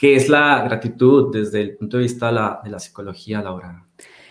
¿Qué 0.00 0.16
es 0.16 0.30
la 0.30 0.62
gratitud 0.62 1.30
desde 1.30 1.60
el 1.60 1.76
punto 1.76 1.98
de 1.98 2.04
vista 2.04 2.28
de 2.28 2.32
la, 2.32 2.60
de 2.64 2.70
la 2.70 2.78
psicología, 2.78 3.42
Laura? 3.42 3.84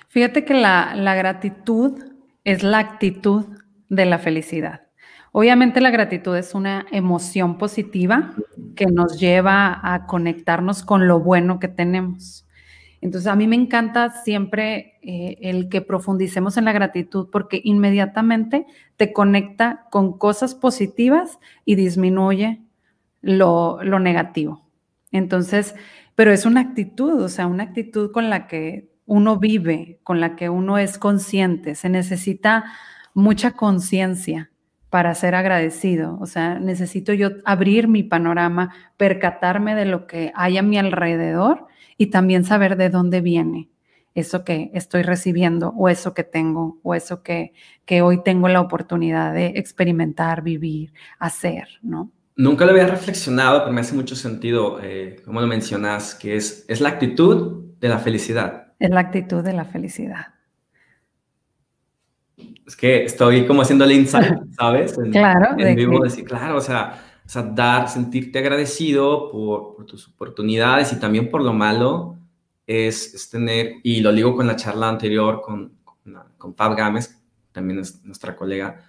Fíjate 0.07 0.43
que 0.43 0.55
la, 0.55 0.95
gratitud 1.15 2.03
es 2.43 2.63
la 2.63 2.79
actitud 2.79 3.45
de 3.87 4.05
la 4.08 4.17
felicidad. 4.17 4.87
Obviamente 5.32 5.79
la 5.79 5.92
gratitud 5.92 6.35
es 6.35 6.55
una 6.55 6.87
emoción 6.92 7.59
positiva 7.59 8.34
que 8.75 8.88
nos 8.88 9.20
lleva 9.20 9.79
a 9.84 10.07
conectarnos 10.07 10.82
con 10.82 11.07
lo 11.07 11.19
bueno 11.19 11.59
que 11.59 11.68
tenemos. 11.68 12.47
Entonces 12.99 13.27
a 13.27 13.36
mí 13.36 13.45
me 13.45 13.55
encanta 13.55 14.09
siempre 14.09 14.97
eh, 15.04 15.38
el 15.41 15.70
que 15.70 15.81
profundicemos 15.81 16.57
en 16.57 16.65
la 16.65 16.71
gratitud 16.71 17.29
porque 17.31 17.61
inmediatamente 17.63 18.65
te 18.97 19.13
conecta 19.13 19.86
con 19.91 20.17
cosas 20.17 20.55
positivas 20.55 21.38
y 21.63 21.75
disminuye 21.75 22.59
lo, 23.21 23.83
lo 23.83 23.99
negativo. 23.99 24.68
Entonces, 25.11 25.75
pero 26.15 26.31
es 26.31 26.45
una 26.45 26.61
actitud, 26.61 27.21
o 27.21 27.29
sea, 27.29 27.47
una 27.47 27.63
actitud 27.63 28.11
con 28.11 28.29
la 28.29 28.47
que 28.47 28.89
uno 29.05 29.37
vive, 29.37 30.00
con 30.04 30.19
la 30.19 30.36
que 30.36 30.50
uno 30.50 30.77
es 30.77 30.97
consciente. 30.97 31.75
Se 31.75 31.89
necesita 31.89 32.66
mucha 33.14 33.52
conciencia 33.52 34.52
para 34.90 35.16
ser 35.16 35.36
agradecido. 35.36 36.17
O 36.20 36.26
sea, 36.26 36.59
necesito 36.59 37.14
yo 37.14 37.30
abrir 37.45 37.88
mi 37.88 38.03
panorama, 38.03 38.73
percatarme 38.98 39.76
de 39.76 39.86
lo 39.86 40.08
que 40.08 40.31
hay 40.36 40.58
a 40.58 40.64
mi 40.64 40.77
alrededor 40.77 41.67
y 41.98 42.08
también 42.08 42.44
saber 42.44 42.78
de 42.78 42.89
dónde 42.89 43.22
viene 43.22 43.70
eso 44.16 44.44
que 44.44 44.72
estoy 44.73 45.03
recibiendo 45.03 45.70
o 45.78 45.89
eso 45.89 46.14
que 46.14 46.23
tengo 46.23 46.80
o 46.84 46.95
eso 46.95 47.23
que, 47.23 47.53
que 47.86 48.02
hoy 48.02 48.23
tengo 48.23 48.48
la 48.48 48.62
oportunidad 48.62 49.34
de 49.34 49.53
experimentar, 49.55 50.41
vivir, 50.41 50.94
hacer, 51.20 51.67
¿no? 51.81 52.12
Nunca 52.40 52.64
lo 52.64 52.72
había 52.72 52.88
reflexionado, 52.88 53.60
pero 53.60 53.74
me 53.74 53.82
hace 53.82 53.94
mucho 53.94 54.16
sentido, 54.16 54.80
eh, 54.82 55.22
como 55.26 55.42
lo 55.42 55.48
mencionas, 55.48 56.16
que 56.16 56.38
es, 56.38 56.64
es 56.70 56.80
la 56.80 56.88
actitud 56.88 57.66
de 57.82 57.90
la 57.90 58.00
felicidad. 58.00 58.72
Es 58.80 58.90
la 58.92 59.02
actitud 59.02 59.44
de 59.44 59.52
la 59.52 59.66
felicidad. 59.66 60.28
Es 62.66 62.78
que 62.78 63.04
estoy 63.04 63.46
como 63.46 63.62
haciéndole 63.62 63.94
insight, 63.94 64.38
¿sabes? 64.58 64.98
claro. 65.12 65.58
En 65.58 65.76
vivo, 65.76 66.00
decir, 66.02 66.23
claro, 66.23 66.56
o 66.56 66.62
sea, 66.62 67.04
o 67.26 67.28
sea, 67.28 67.44
dar, 67.44 67.90
sentirte 67.90 68.40
agradecido 68.40 69.30
por, 69.30 69.76
por, 69.76 69.86
tus 69.86 70.08
oportunidades 70.08 70.94
y 70.94 70.96
también 70.96 71.30
por 71.30 71.44
lo 71.44 71.52
malo 71.52 72.20
es, 72.66 73.14
es, 73.16 73.30
tener, 73.30 73.74
y 73.84 74.00
lo 74.00 74.14
digo 74.14 74.34
con 74.34 74.48
la 74.48 74.56
charla 74.56 74.88
anterior 74.88 75.42
con, 75.42 75.74
con, 75.84 76.18
con 76.38 76.56
Fab 76.56 76.78
Gámez, 76.78 77.22
también 77.52 77.80
es 77.80 78.02
nuestra 78.06 78.34
colega, 78.34 78.81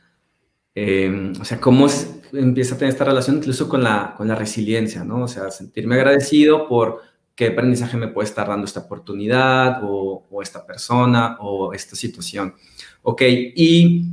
eh, 0.83 1.33
o 1.39 1.45
sea, 1.45 1.61
cómo 1.61 1.89
empieza 2.33 2.75
a 2.75 2.79
tener 2.79 2.95
esta 2.95 3.05
relación 3.05 3.37
incluso 3.37 3.69
con 3.69 3.83
la, 3.83 4.15
con 4.17 4.27
la 4.27 4.35
resiliencia, 4.35 5.05
¿no? 5.05 5.25
O 5.25 5.29
sea, 5.29 5.51
sentirme 5.51 5.97
agradecido 5.97 6.67
por 6.67 7.03
qué 7.35 7.49
aprendizaje 7.49 7.99
me 7.99 8.09
puede 8.09 8.29
estar 8.29 8.49
dando 8.49 8.65
esta 8.65 8.81
oportunidad 8.81 9.81
o, 9.83 10.27
o 10.31 10.43
esta 10.43 10.67
persona 10.67 11.37
o 11.41 11.75
esta 11.75 11.97
situación. 11.97 12.55
Ok, 13.03 13.23
y 13.27 14.07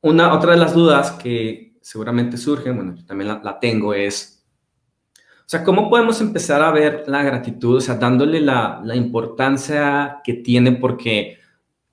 una, 0.00 0.32
otra 0.32 0.52
de 0.52 0.58
las 0.58 0.74
dudas 0.74 1.12
que, 1.12 1.76
seguramente 1.80 2.36
surgen, 2.36 2.74
bueno, 2.74 2.96
yo 2.96 3.04
también 3.06 3.40
la, 3.40 3.58
tengo, 3.60 3.94
es, 3.94 4.44
o 5.14 5.48
sea, 5.48 5.62
¿cómo 5.62 5.88
podemos 5.88 6.20
empezar 6.20 6.62
a 6.62 6.72
ver 6.72 7.04
la 7.06 7.22
gratitud? 7.22 7.76
O 7.76 7.80
sea, 7.80 7.94
dándole 7.94 8.40
la, 8.40 8.80
la 8.84 8.96
importancia 8.96 10.20
que 10.24 10.34
tiene, 10.34 10.72
porque, 10.72 11.38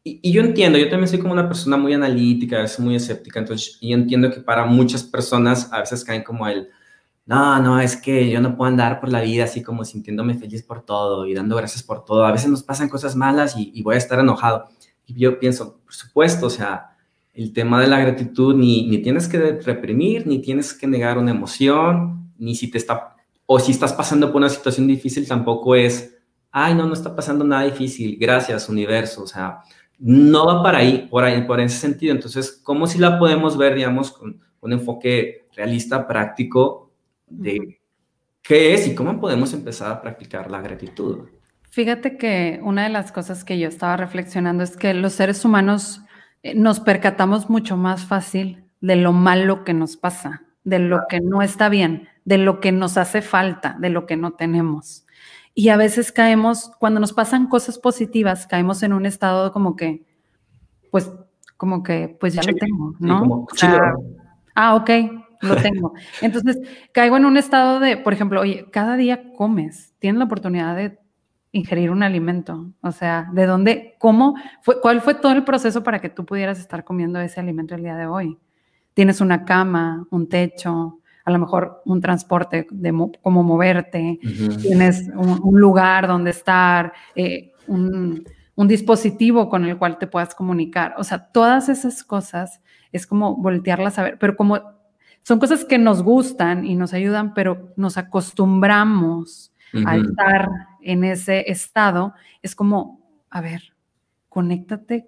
y, 0.04 0.32
yo 0.32 0.42
entiendo, 0.42 0.78
yo 0.78 0.90
también 0.90 1.08
soy 1.08 1.20
como 1.20 1.34
una 1.34 1.48
persona 1.48 1.78
muy 1.78 1.94
analítica, 1.94 2.64
es 2.64 2.80
muy 2.80 2.96
escéptica, 2.96 3.40
entonces 3.40 3.78
yo 3.82 3.96
entiendo 3.96 4.32
que 4.32 4.42
para 4.42 4.66
muchas 4.66 5.04
personas 5.04 5.72
a 5.72 5.80
veces 5.80 6.04
caen 6.04 6.24
como 6.24 6.48
el, 6.48 6.70
no, 7.26 7.62
no, 7.62 7.80
es 7.80 7.96
que 7.96 8.30
yo 8.30 8.42
no 8.42 8.58
puedo 8.58 8.70
andar 8.70 9.00
por 9.00 9.10
la 9.10 9.22
vida 9.22 9.44
así 9.44 9.62
como 9.62 9.86
sintiéndome 9.86 10.36
feliz 10.36 10.64
por 10.64 10.82
todo 10.84 11.28
y 11.28 11.34
dando 11.36 11.56
gracias 11.56 11.84
por 11.84 12.04
todo. 12.04 12.26
A 12.26 12.32
veces 12.32 12.50
nos 12.50 12.64
pasan 12.64 12.90
cosas 12.90 13.16
malas 13.16 13.56
y, 13.56 13.72
y 13.76 13.84
voy 13.84 13.96
a 13.96 13.98
estar 14.00 14.18
enojado. 14.20 14.68
Y 15.06 15.14
yo 15.14 15.40
pienso, 15.40 15.80
por 15.84 15.94
supuesto, 15.94 16.48
o 16.48 16.50
sea, 16.50 16.96
el 17.34 17.54
tema 17.54 17.80
de 17.80 17.88
la 17.88 18.00
gratitud, 18.00 18.56
ni, 18.56 18.88
ni 18.88 18.98
tienes 19.00 19.28
que 19.28 19.38
reprimir, 19.38 20.26
ni 20.28 20.40
tienes 20.40 20.74
que 20.74 20.88
negar 20.88 21.18
una 21.18 21.32
emoción, 21.32 22.34
ni 22.38 22.56
si 22.56 22.70
te 22.70 22.78
está, 22.78 23.16
o 23.46 23.60
si 23.60 23.72
estás 23.72 23.94
pasando 23.94 24.28
por 24.28 24.38
una 24.38 24.50
situación 24.50 24.88
difícil, 24.88 25.28
tampoco 25.28 25.76
es, 25.76 26.18
ay, 26.52 26.74
no, 26.74 26.88
no 26.88 26.94
está 26.94 27.16
pasando 27.16 27.46
nada 27.46 27.64
difícil, 27.64 28.18
gracias, 28.20 28.70
universo, 28.70 29.24
o 29.24 29.28
sea, 29.28 29.60
no 30.00 30.46
va 30.46 30.64
para 30.64 30.80
ahí, 30.80 31.08
por 31.10 31.24
ahí, 31.24 31.42
por 31.44 31.60
ese 31.60 31.78
sentido. 31.78 32.14
Entonces, 32.16 32.60
¿cómo 32.64 32.88
si 32.88 32.98
la 32.98 33.20
podemos 33.20 33.58
ver, 33.58 33.76
digamos, 33.76 34.12
con 34.12 34.40
un 34.62 34.74
enfoque 34.74 35.48
realista, 35.56 36.08
práctico, 36.08 36.92
de 37.28 37.80
qué 38.42 38.74
es 38.74 38.88
y 38.88 38.96
cómo 38.96 39.20
podemos 39.20 39.54
empezar 39.54 39.92
a 39.92 40.02
practicar 40.02 40.50
la 40.50 40.62
gratitud? 40.62 41.28
Fíjate 41.70 42.18
que 42.18 42.60
una 42.64 42.84
de 42.84 42.90
las 42.90 43.12
cosas 43.12 43.44
que 43.44 43.60
yo 43.60 43.68
estaba 43.68 43.98
reflexionando 43.98 44.64
es 44.64 44.76
que 44.76 44.94
los 44.94 45.14
seres 45.14 45.46
humanos 45.46 46.02
eh, 46.42 46.56
nos 46.56 46.80
percatamos 46.80 47.50
mucho 47.50 47.78
más 47.78 48.06
fácil 48.06 48.64
de 48.82 48.96
lo 48.96 49.14
malo 49.14 49.64
que 49.64 49.74
nos 49.74 49.98
pasa, 49.98 50.44
de 50.64 50.80
lo 50.80 51.02
que 51.08 51.20
no 51.20 51.42
está 51.42 51.70
bien, 51.70 52.08
de 52.26 52.38
lo 52.38 52.60
que 52.60 52.72
nos 52.72 52.98
hace 52.98 53.22
falta, 53.22 53.76
de 53.80 53.90
lo 53.90 54.06
que 54.06 54.16
no 54.16 54.32
tenemos. 54.32 55.06
Y 55.60 55.68
a 55.68 55.76
veces 55.76 56.14
caemos, 56.14 56.72
cuando 56.80 57.02
nos 57.02 57.12
pasan 57.12 57.48
cosas 57.48 57.78
positivas, 57.78 58.48
caemos 58.48 58.82
en 58.82 58.94
un 58.94 59.06
estado 59.06 59.52
como 59.52 59.76
que, 59.76 60.06
pues, 60.90 61.12
como 61.58 61.84
que, 61.84 62.16
pues 62.18 62.34
ya 62.34 62.42
lo 62.44 62.54
tengo, 62.56 62.96
¿no? 62.98 63.46
ah, 64.56 64.76
ok, 64.76 64.90
lo 65.42 65.58
tengo. 65.58 65.92
Entonces, 66.22 66.60
caigo 66.94 67.18
en 67.18 67.26
un 67.26 67.36
estado 67.36 67.82
de, 67.82 67.98
por 67.98 68.14
ejemplo, 68.14 68.40
oye, 68.40 68.68
cada 68.72 68.96
día 68.96 69.34
comes, 69.34 69.94
tienes 70.00 70.20
la 70.20 70.24
oportunidad 70.24 70.78
de 70.78 70.98
ingerir 71.52 71.92
un 71.92 72.04
alimento? 72.04 72.72
O 72.80 72.94
sea, 72.94 73.30
¿de 73.34 73.46
dónde, 73.46 73.98
cómo, 74.00 74.36
fue, 74.62 74.80
cuál 74.80 75.02
fue 75.02 75.16
todo 75.16 75.34
el 75.34 75.44
proceso 75.44 75.84
para 75.84 76.00
que 76.00 76.08
tú 76.08 76.26
pudieras 76.26 76.58
estar 76.58 76.86
comiendo 76.86 77.20
ese 77.20 77.42
alimento 77.42 77.76
el 77.76 77.84
día 77.84 77.98
de 77.98 78.06
hoy? 78.06 78.38
Tienes 78.94 79.20
una 79.20 79.44
cama, 79.44 80.08
un 80.10 80.30
techo, 80.30 81.00
a 81.30 81.32
lo 81.32 81.40
mejor 81.40 81.82
un 81.86 82.02
transporte 82.02 82.68
de 82.72 83.12
cómo 83.22 83.44
moverte, 83.44 84.20
tienes 84.62 85.10
un, 85.16 85.60
lugar 85.60 86.08
donde 86.08 86.32
estar, 86.32 86.92
eh, 87.16 87.54
un, 87.68 88.26
un 88.56 88.68
dispositivo 88.68 89.48
con 89.48 89.64
el 89.66 89.78
cual 89.78 90.00
te 90.00 90.08
puedas 90.08 90.34
comunicar. 90.34 90.96
O 90.98 91.04
sea, 91.04 91.32
todas 91.32 91.70
esas 91.70 92.04
cosas 92.04 92.62
es 92.92 93.06
como 93.06 93.36
voltearlas 93.38 94.00
a 94.00 94.04
ver, 94.04 94.18
pero 94.18 94.36
como 94.36 94.60
son 95.22 95.38
cosas 95.40 95.64
que 95.66 95.78
nos 95.78 96.02
gustan 96.02 96.66
y 96.66 96.76
nos 96.76 96.94
ayudan, 96.94 97.36
pero 97.36 97.72
nos 97.76 97.98
acostumbramos 97.98 99.54
a 99.86 99.98
estar 99.98 100.50
en 100.82 101.04
ese 101.04 101.52
estado, 101.52 102.14
es 102.42 102.56
como, 102.56 103.00
a 103.30 103.40
ver, 103.42 103.76
conéctate 104.30 105.08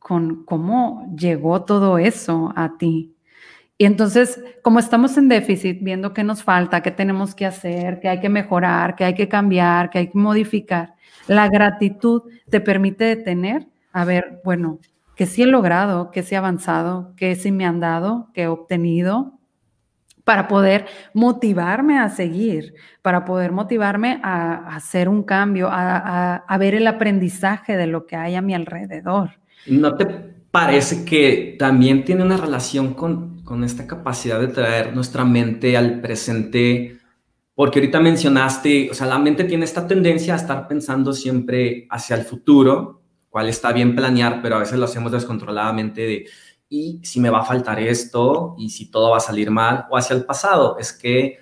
con 0.00 0.44
cómo 0.44 1.14
llegó 1.16 1.62
todo 1.62 1.98
eso 1.98 2.52
a 2.56 2.76
ti. 2.76 3.14
Y 3.80 3.86
entonces, 3.86 4.38
como 4.60 4.78
estamos 4.78 5.16
en 5.16 5.28
déficit, 5.28 5.78
viendo 5.80 6.12
qué 6.12 6.22
nos 6.22 6.42
falta, 6.42 6.82
qué 6.82 6.90
tenemos 6.90 7.34
que 7.34 7.46
hacer, 7.46 7.98
qué 7.98 8.10
hay 8.10 8.20
que 8.20 8.28
mejorar, 8.28 8.94
qué 8.94 9.04
hay 9.04 9.14
que 9.14 9.26
cambiar, 9.26 9.88
qué 9.88 10.00
hay 10.00 10.06
que 10.08 10.18
modificar, 10.18 10.96
la 11.26 11.48
gratitud 11.48 12.24
te 12.50 12.60
permite 12.60 13.04
detener, 13.04 13.66
a 13.90 14.04
ver, 14.04 14.42
bueno, 14.44 14.80
qué 15.16 15.24
sí 15.24 15.44
he 15.44 15.46
logrado, 15.46 16.10
qué 16.10 16.22
sí 16.22 16.34
he 16.34 16.36
avanzado, 16.36 17.14
qué 17.16 17.34
sí 17.36 17.52
me 17.52 17.64
han 17.64 17.80
dado, 17.80 18.28
qué 18.34 18.42
he 18.42 18.48
obtenido, 18.48 19.38
para 20.24 20.46
poder 20.46 20.84
motivarme 21.14 21.98
a 21.98 22.10
seguir, 22.10 22.74
para 23.00 23.24
poder 23.24 23.50
motivarme 23.50 24.20
a, 24.22 24.76
hacer 24.76 25.08
un 25.08 25.22
cambio, 25.22 25.70
a, 25.72 26.56
ver 26.58 26.74
el 26.74 26.86
aprendizaje 26.86 27.78
de 27.78 27.86
lo 27.86 28.06
que 28.06 28.16
hay 28.16 28.34
a 28.34 28.42
mi 28.42 28.52
alrededor. 28.52 29.30
¿No 29.66 29.96
te 29.96 30.04
parece 30.50 31.06
que 31.06 31.56
también 31.58 32.04
tiene 32.04 32.24
una 32.24 32.36
relación 32.36 32.92
con, 32.92 33.39
con 33.50 33.64
esta 33.64 33.84
capacidad 33.84 34.38
de 34.38 34.46
traer 34.46 34.94
nuestra 34.94 35.24
mente 35.24 35.76
al 35.76 36.00
presente? 36.00 37.00
Porque 37.52 37.80
ahorita 37.80 37.98
mencionaste, 37.98 38.88
o 38.88 38.94
sea, 38.94 39.08
la 39.08 39.18
mente 39.18 39.42
tiene 39.42 39.64
esta 39.64 39.88
tendencia 39.88 40.34
a 40.34 40.36
estar 40.36 40.68
pensando 40.68 41.12
siempre 41.12 41.88
hacia 41.90 42.14
el 42.14 42.22
futuro, 42.22 43.02
cual 43.28 43.48
está 43.48 43.72
bien 43.72 43.96
planear, 43.96 44.40
pero 44.40 44.54
a 44.54 44.60
veces 44.60 44.78
lo 44.78 44.84
hacemos 44.84 45.10
descontroladamente 45.10 46.00
de 46.02 46.26
y 46.68 47.00
si 47.02 47.18
me 47.18 47.28
va 47.28 47.40
a 47.40 47.44
faltar 47.44 47.80
esto 47.80 48.54
y 48.56 48.70
si 48.70 48.88
todo 48.88 49.10
va 49.10 49.16
a 49.16 49.20
salir 49.20 49.50
mal 49.50 49.86
o 49.90 49.96
hacia 49.96 50.14
el 50.14 50.24
pasado. 50.24 50.78
Es 50.78 50.92
que 50.92 51.40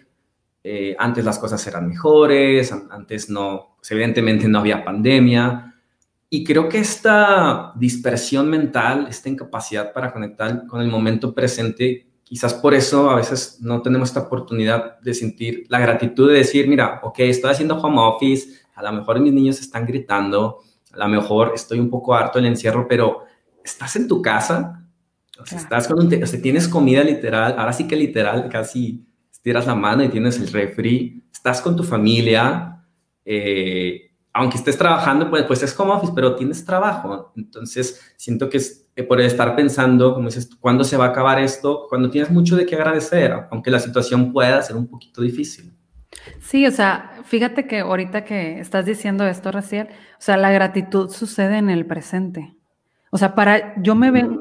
eh, 0.65 0.97
antes 0.99 1.23
las 1.27 1.39
cosas 1.39 1.67
eran 1.67 1.87
mejores, 1.87 2.73
antes 2.73 3.29
no, 3.29 3.77
pues, 3.77 3.91
evidentemente 3.91 4.49
no 4.49 4.61
había 4.61 4.83
pandemia. 4.83 5.68
Y 6.31 6.45
creo 6.45 6.69
que 6.69 6.79
esta 6.79 7.73
dispersión 7.77 8.51
mental, 8.51 9.07
esta 9.09 9.31
incapacidad 9.31 9.93
para 9.93 10.13
conectar 10.13 10.67
con 10.67 10.83
el 10.83 10.89
momento 10.89 11.35
presente, 11.35 12.07
quizás 12.23 12.53
por 12.53 12.75
eso 12.75 13.09
a 13.09 13.17
veces 13.17 13.59
no 13.63 13.81
tenemos 13.81 14.11
esta 14.11 14.21
oportunidad 14.21 15.01
de 15.01 15.15
sentir 15.15 15.65
la 15.71 15.79
gratitud 15.79 16.29
de 16.29 16.39
decir, 16.39 16.69
mira, 16.69 17.01
ok, 17.03 17.21
estoy 17.21 17.51
haciendo 17.51 17.79
home 17.79 17.99
office, 17.99 18.61
a 18.75 18.83
lo 18.83 18.93
mejor 18.93 19.21
mis 19.21 19.33
niños 19.33 19.59
están 19.61 19.87
gritando, 19.87 20.59
a 20.93 20.99
lo 20.99 21.09
mejor 21.09 21.53
estoy 21.55 21.81
un 21.81 21.89
poco 21.89 22.15
harto 22.15 22.39
del 22.39 22.49
encierro, 22.49 22.87
pero 22.87 23.25
estás 23.65 23.97
en 23.97 24.07
tu 24.07 24.21
casa, 24.21 24.87
o 25.41 25.47
sea, 25.47 25.59
estás 25.59 25.89
con 25.89 25.99
un, 25.99 26.23
o 26.23 26.27
sea, 26.27 26.43
tienes 26.43 26.69
comida 26.69 27.03
literal, 27.03 27.55
ahora 27.57 27.73
sí 27.73 27.89
que 27.89 27.97
literal, 27.97 28.51
casi 28.51 29.07
estiras 29.33 29.67
la 29.67 29.75
mano 29.75 30.05
y 30.05 30.11
tienes 30.11 30.39
el 30.39 30.49
refri, 30.49 31.25
estás 31.33 31.63
con 31.63 31.75
tu 31.75 31.83
familia, 31.83 32.85
eh, 33.25 34.08
aunque 34.39 34.57
estés 34.57 34.79
trabajando, 34.79 35.29
pues, 35.29 35.43
pues 35.43 35.65
es 35.65 35.79
home 35.79 35.91
office, 35.91 36.13
pero 36.15 36.37
tienes 36.37 36.65
trabajo. 36.65 37.33
Entonces, 37.37 38.13
siento 38.17 38.49
que 38.49 38.59
es 38.59 38.89
eh, 38.95 39.03
por 39.03 39.21
estar 39.21 39.57
pensando, 39.57 40.15
como 40.15 40.27
dices, 40.27 40.49
¿cuándo 40.61 40.85
se 40.85 40.97
va 40.97 41.07
a 41.07 41.09
acabar 41.09 41.41
esto? 41.41 41.87
Cuando 41.89 42.09
tienes 42.09 42.31
mucho 42.31 42.55
de 42.55 42.65
qué 42.65 42.77
agradecer, 42.77 43.35
aunque 43.51 43.73
la 43.73 43.81
situación 43.81 44.33
pueda 44.33 44.63
ser 44.63 44.77
un 44.77 44.87
poquito 44.87 45.23
difícil. 45.23 45.73
Sí, 46.39 46.65
o 46.69 46.71
sea, 46.71 47.15
fíjate 47.25 47.67
que 47.67 47.81
ahorita 47.81 48.25
que 48.25 48.61
estás 48.61 48.87
diciendo 48.87 49.27
esto, 49.27 49.51
Raciel, 49.51 49.89
o 49.89 50.21
sea, 50.21 50.37
la 50.37 50.53
gratitud 50.53 51.11
sucede 51.11 51.59
en 51.59 51.69
el 51.69 51.85
presente. 51.85 52.55
O 53.11 53.19
sea, 53.19 53.35
para, 53.35 53.75
yo 53.83 53.97
me, 53.97 54.13
ven, 54.13 54.39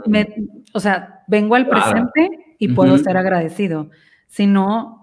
o 0.74 0.80
sea, 0.80 1.24
vengo 1.28 1.56
al 1.56 1.68
presente 1.68 2.56
y 2.60 2.68
puedo 2.68 3.00
ser 3.00 3.18
agradecido. 3.18 3.90
Si 4.28 4.46
no, 4.46 4.97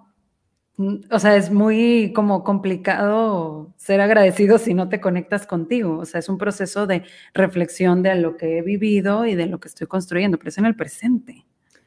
o 0.76 1.18
sea, 1.20 1.36
es 1.36 1.52
muy 1.52 2.12
como 2.14 2.42
complicado 2.42 3.72
ser 3.76 4.00
agradecido 4.00 4.58
si 4.58 4.74
no 4.74 4.88
te 4.88 5.00
conectas 5.00 5.46
contigo. 5.46 5.98
O 5.98 6.04
sea, 6.04 6.18
es 6.18 6.28
un 6.28 6.38
proceso 6.38 6.86
de 6.86 7.04
reflexión 7.32 8.02
de 8.02 8.16
lo 8.16 8.36
que 8.36 8.58
he 8.58 8.62
vivido 8.62 9.24
y 9.24 9.34
de 9.36 9.46
lo 9.46 9.60
que 9.60 9.68
estoy 9.68 9.86
construyendo, 9.86 10.38
pero 10.38 10.48
es 10.48 10.58
en 10.58 10.66
el 10.66 10.74
presente. 10.74 11.44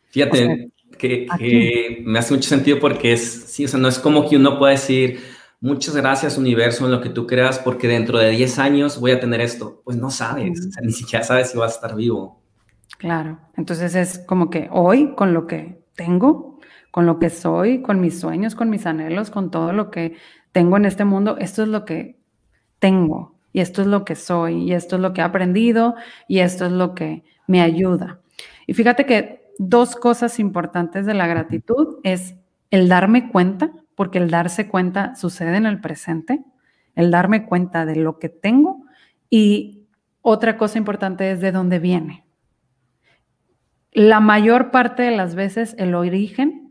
Fíjate 0.09 0.71
que, 0.97 2.01
me 2.05 2.19
hace 2.19 2.33
mucho 2.33 2.47
sentido 2.47 2.79
porque 2.79 3.13
es, 3.13 3.21
sí, 3.47 3.65
o 3.65 3.67
sea, 3.67 3.79
no 3.79 3.89
es 3.89 3.99
como 3.99 4.27
que 4.27 4.37
uno 4.37 4.57
pueda 4.57 4.71
decir, 4.71 5.19
muchas 5.59 5.95
gracias 5.95 6.37
universo 6.37 6.85
en 6.85 6.91
lo 6.91 7.01
que 7.01 7.09
tú 7.09 7.27
creas 7.27 7.59
porque 7.59 7.89
dentro 7.89 8.17
de 8.17 8.29
10 8.29 8.57
años 8.59 8.99
voy 9.01 9.11
a 9.11 9.19
tener 9.19 9.41
esto. 9.41 9.81
Pues 9.83 9.97
no 9.97 10.09
sabes, 10.09 10.65
o 10.65 10.71
sea, 10.71 10.81
ni 10.81 10.93
siquiera 10.93 11.25
sabes 11.25 11.51
si 11.51 11.57
vas 11.57 11.73
a 11.73 11.75
estar 11.75 11.95
vivo. 11.95 12.41
Claro, 12.97 13.37
entonces 13.57 13.95
es 13.95 14.19
como 14.19 14.49
que 14.49 14.69
hoy 14.71 15.13
con 15.13 15.33
lo 15.33 15.45
que 15.45 15.83
tengo, 15.95 16.56
con 16.91 17.05
lo 17.05 17.19
que 17.19 17.29
soy, 17.29 17.81
con 17.81 17.99
mis 18.01 18.19
sueños, 18.19 18.55
con 18.55 18.69
mis 18.69 18.85
anhelos, 18.85 19.29
con 19.29 19.51
todo 19.51 19.73
lo 19.73 19.91
que 19.91 20.15
tengo 20.51 20.77
en 20.77 20.85
este 20.85 21.05
mundo. 21.05 21.37
Esto 21.37 21.63
es 21.63 21.69
lo 21.69 21.85
que 21.85 22.19
tengo 22.79 23.35
y 23.53 23.59
esto 23.59 23.81
es 23.81 23.87
lo 23.87 24.05
que 24.05 24.15
soy 24.15 24.63
y 24.63 24.73
esto 24.73 24.95
es 24.95 25.01
lo 25.01 25.13
que 25.13 25.21
he 25.21 25.23
aprendido 25.23 25.95
y 26.27 26.39
esto 26.39 26.65
es 26.65 26.71
lo 26.71 26.93
que 26.93 27.23
me 27.47 27.61
ayuda. 27.61 28.19
Y 28.65 28.73
fíjate 28.73 29.05
que 29.05 29.51
dos 29.57 29.95
cosas 29.95 30.39
importantes 30.39 31.05
de 31.05 31.13
la 31.13 31.27
gratitud 31.27 31.97
es 32.03 32.35
el 32.69 32.89
darme 32.89 33.31
cuenta, 33.31 33.71
porque 33.95 34.19
el 34.19 34.29
darse 34.29 34.67
cuenta 34.67 35.15
sucede 35.15 35.57
en 35.57 35.65
el 35.65 35.81
presente, 35.81 36.43
el 36.95 37.11
darme 37.11 37.45
cuenta 37.45 37.85
de 37.85 37.95
lo 37.95 38.19
que 38.19 38.29
tengo 38.29 38.83
y 39.29 39.85
otra 40.21 40.57
cosa 40.57 40.77
importante 40.77 41.31
es 41.31 41.39
de 41.41 41.51
dónde 41.51 41.79
viene. 41.79 42.25
La 43.91 44.19
mayor 44.19 44.69
parte 44.71 45.03
de 45.03 45.15
las 45.15 45.33
veces 45.33 45.75
el 45.79 45.95
origen 45.95 46.66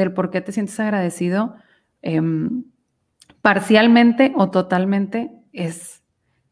del 0.00 0.12
por 0.12 0.30
qué 0.30 0.40
te 0.40 0.52
sientes 0.52 0.78
agradecido, 0.80 1.56
em, 2.02 2.64
parcialmente 3.42 4.32
o 4.36 4.50
totalmente 4.50 5.30
es, 5.52 6.02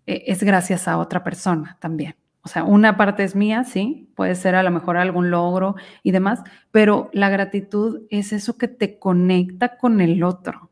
e, 0.06 0.24
es 0.26 0.42
gracias 0.42 0.88
a 0.88 0.98
otra 0.98 1.24
persona 1.24 1.78
también. 1.80 2.14
O 2.42 2.48
sea, 2.48 2.64
una 2.64 2.96
parte 2.96 3.24
es 3.24 3.34
mía, 3.34 3.64
sí, 3.64 4.10
puede 4.14 4.34
ser 4.34 4.54
a 4.54 4.62
lo 4.62 4.70
mejor 4.70 4.96
algún 4.96 5.30
logro 5.30 5.74
y 6.02 6.12
demás, 6.12 6.42
pero 6.70 7.10
la 7.12 7.28
gratitud 7.28 8.02
es 8.10 8.32
eso 8.32 8.56
que 8.56 8.68
te 8.68 8.98
conecta 8.98 9.76
con 9.76 10.00
el 10.00 10.22
otro. 10.22 10.70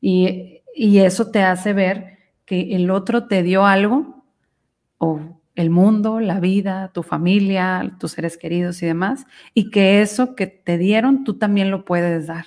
Y, 0.00 0.62
y 0.74 0.98
eso 0.98 1.30
te 1.30 1.42
hace 1.42 1.72
ver 1.72 2.18
que 2.44 2.76
el 2.76 2.90
otro 2.90 3.26
te 3.26 3.42
dio 3.42 3.64
algo, 3.64 4.24
o 4.98 5.37
el 5.58 5.70
mundo, 5.70 6.20
la 6.20 6.38
vida, 6.38 6.92
tu 6.94 7.02
familia, 7.02 7.96
tus 7.98 8.12
seres 8.12 8.38
queridos 8.38 8.80
y 8.82 8.86
demás, 8.86 9.26
y 9.54 9.70
que 9.70 10.00
eso 10.02 10.36
que 10.36 10.46
te 10.46 10.78
dieron 10.78 11.24
tú 11.24 11.34
también 11.34 11.70
lo 11.72 11.84
puedes 11.84 12.28
dar. 12.28 12.46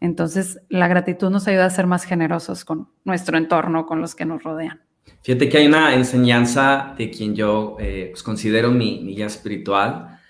Entonces, 0.00 0.60
la 0.68 0.86
gratitud 0.86 1.30
nos 1.30 1.48
ayuda 1.48 1.66
a 1.66 1.70
ser 1.70 1.86
más 1.86 2.04
generosos 2.04 2.64
con 2.64 2.88
nuestro 3.04 3.36
entorno, 3.38 3.86
con 3.86 4.00
los 4.00 4.14
que 4.14 4.24
nos 4.24 4.42
rodean. 4.42 4.80
Fíjate 5.22 5.48
que 5.48 5.58
hay 5.58 5.66
una 5.66 5.94
enseñanza 5.94 6.94
de 6.96 7.10
quien 7.10 7.34
yo 7.34 7.76
eh, 7.80 8.08
pues, 8.10 8.22
considero 8.22 8.70
mi, 8.70 9.04
guía 9.14 9.26
espiritual 9.26 10.20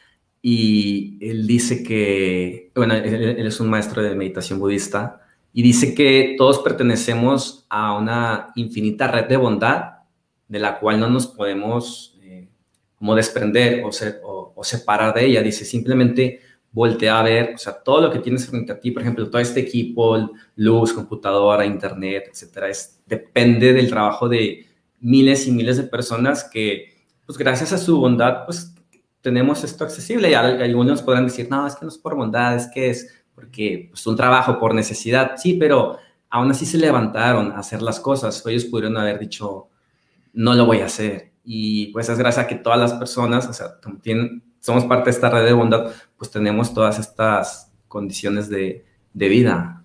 y 0.41 1.19
él 1.21 1.47
dice 1.47 1.83
que, 1.83 2.71
bueno, 2.75 2.95
él, 2.95 3.47
es 3.47 3.61
un 3.61 3.69
maestro 3.69 4.03
de 4.03 4.15
meditación 4.15 4.59
budista 4.59 5.21
y 5.53 5.63
dice 5.63 5.95
que 5.95 6.37
todos 6.39 6.61
pertenecemos 6.61 7.67
a 7.69 7.97
una 7.97 8.49
infinita 8.55 9.09
red 9.09 9.27
de 9.27 9.37
bondad 9.37 10.02
de 10.53 10.59
la 10.59 10.79
cual 10.79 11.01
no 11.01 11.09
nos 11.09 11.27
podemos 11.27 12.15
eh, 12.21 12.47
como 12.95 13.15
desprender 13.15 13.83
o, 13.83 14.53
o, 14.55 14.63
separar 14.63 15.15
de 15.15 15.25
ella. 15.25 15.43
Dice, 15.43 15.65
simplemente 15.65 16.41
voltea 16.71 17.19
a 17.19 17.23
ver, 17.23 17.55
o 17.55 17.59
sea, 17.59 17.83
todo 17.83 18.03
lo 18.03 18.13
que 18.13 18.19
tienes 18.19 18.47
frente 18.47 18.71
a 18.71 18.79
ti, 18.79 18.91
por 18.91 19.01
ejemplo, 19.01 19.31
todo 19.31 19.41
este 19.41 19.61
equipo, 19.61 20.31
luz, 20.57 20.93
computadora, 20.93 21.65
internet, 21.65 22.29
etcétera, 22.31 22.69
es, 22.69 23.03
depende 23.07 23.73
del 23.73 23.89
trabajo 23.89 24.29
de 24.29 24.67
miles 25.01 25.49
y 25.49 25.53
miles 25.53 25.79
de 25.79 25.85
personas 25.85 26.45
que, 26.45 26.93
pues 27.25 27.39
gracias 27.39 27.73
a 27.73 27.79
su 27.79 27.99
bondad, 27.99 28.45
pues 28.45 28.75
tenemos 29.23 29.65
esto 29.65 29.85
accesible. 29.85 30.31
Y 30.31 30.35
algunos 30.35 31.01
podrán 31.01 31.25
decir, 31.25 31.49
no, 31.49 31.67
es 31.67 31.77
que 31.77 31.87
no 31.87 31.89
es 31.89 31.97
por 31.97 32.15
bondad, 32.15 32.57
es 32.57 32.67
que 32.67 32.91
es 32.91 33.25
porque 33.35 33.75
es 33.75 33.89
pues, 33.89 34.07
un 34.07 34.17
trabajo 34.17 34.59
por 34.59 34.75
necesidad. 34.75 35.33
Sí, 35.39 35.55
pero 35.55 35.97
aún 36.29 36.51
así 36.51 36.67
se 36.67 36.77
levantaron 36.77 37.53
a 37.53 37.61
hacer 37.61 37.81
las 37.81 38.01
cosas. 38.01 38.45
Ellos 38.47 38.67
pudieron 38.67 38.99
haber 38.99 39.19
dicho, 39.19 39.71
no 40.33 40.55
lo 40.55 40.67
voy 40.67 40.81
a 40.81 40.87
hacer. 40.87 41.33
Y 41.45 41.89
pues 41.93 42.09
es 42.09 42.19
gracias 42.19 42.45
a 42.45 42.49
que 42.49 42.55
todas 42.55 42.79
las 42.79 42.95
personas, 42.95 43.47
o 43.49 43.53
sea, 43.53 43.79
somos 44.61 44.85
parte 44.85 45.07
de 45.07 45.11
esta 45.11 45.31
red 45.31 45.45
de 45.45 45.53
bondad, 45.53 45.93
pues 46.17 46.31
tenemos 46.31 46.73
todas 46.73 46.99
estas 46.99 47.73
condiciones 47.89 48.49
de, 48.49 48.85
vida. 49.13 49.85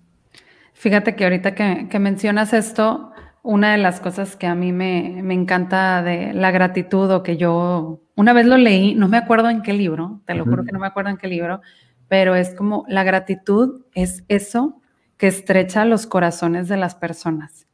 Fíjate 0.72 1.16
que 1.16 1.24
ahorita 1.24 1.54
que, 1.54 1.98
mencionas 1.98 2.52
esto, 2.52 3.12
una 3.42 3.72
de 3.72 3.78
las 3.78 4.00
cosas 4.00 4.36
que 4.36 4.46
a 4.46 4.54
mí 4.54 4.72
me, 4.72 5.18
encanta 5.34 6.02
de 6.02 6.32
la 6.32 6.50
gratitud 6.50 7.10
o 7.10 7.22
que 7.22 7.36
yo 7.36 8.00
una 8.14 8.32
vez 8.32 8.46
lo 8.46 8.56
leí, 8.56 8.94
no 8.94 9.08
me 9.08 9.16
acuerdo 9.16 9.50
en 9.50 9.62
qué 9.62 9.72
libro, 9.72 10.20
te 10.24 10.34
lo 10.34 10.44
juro 10.44 10.64
que 10.64 10.72
no 10.72 10.78
me 10.78 10.86
acuerdo 10.86 11.10
en 11.10 11.18
qué 11.18 11.26
libro, 11.26 11.60
pero 12.08 12.34
es 12.34 12.54
como 12.54 12.84
la 12.88 13.04
gratitud 13.04 13.82
es 13.94 14.24
eso 14.28 14.80
que 15.16 15.26
estrecha 15.26 15.84
los 15.84 16.06
corazones 16.06 16.68
de 16.68 16.76
las 16.76 16.94
personas 16.94 17.67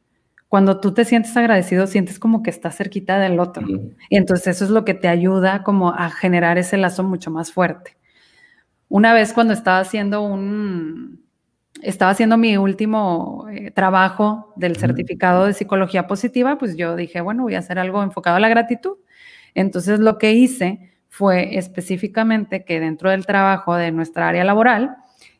cuando 0.55 0.79
tú 0.79 0.93
te 0.93 1.03
sientes 1.03 1.35
agradecido, 1.35 1.85
sientes 1.85 2.17
como 2.17 2.41
que 2.41 2.49
estás 2.49 2.77
cerquita 2.77 3.19
del 3.19 3.41
otro. 3.41 3.67
Y 3.67 4.15
entonces 4.15 4.55
eso 4.55 4.63
es 4.63 4.71
lo 4.71 4.85
que 4.85 4.93
te 4.93 5.09
ayuda 5.09 5.63
como 5.63 5.89
a 5.89 6.09
generar 6.09 6.57
ese 6.57 6.77
lazo 6.77 7.03
mucho 7.03 7.29
más 7.29 7.51
fuerte. 7.51 7.97
Una 8.87 9.13
vez 9.13 9.33
cuando 9.33 9.51
estaba 9.51 9.79
haciendo 9.79 10.21
un, 10.21 11.25
estaba 11.81 12.11
haciendo 12.11 12.37
mi 12.37 12.55
último 12.55 13.47
eh, 13.51 13.69
trabajo 13.71 14.53
del 14.55 14.77
certificado 14.77 15.45
de 15.45 15.51
psicología 15.51 16.07
positiva, 16.07 16.57
pues 16.57 16.77
yo 16.77 16.95
dije, 16.95 17.19
bueno, 17.19 17.43
voy 17.43 17.55
a 17.55 17.59
hacer 17.59 17.77
algo 17.77 18.01
enfocado 18.01 18.37
a 18.37 18.39
la 18.39 18.47
gratitud. 18.47 18.95
Entonces 19.55 19.99
lo 19.99 20.17
que 20.17 20.31
hice 20.35 20.93
fue 21.09 21.57
específicamente 21.57 22.63
que 22.63 22.79
dentro 22.79 23.09
del 23.09 23.25
trabajo 23.25 23.75
de 23.75 23.91
nuestra 23.91 24.29
área 24.29 24.45
laboral, 24.45 24.95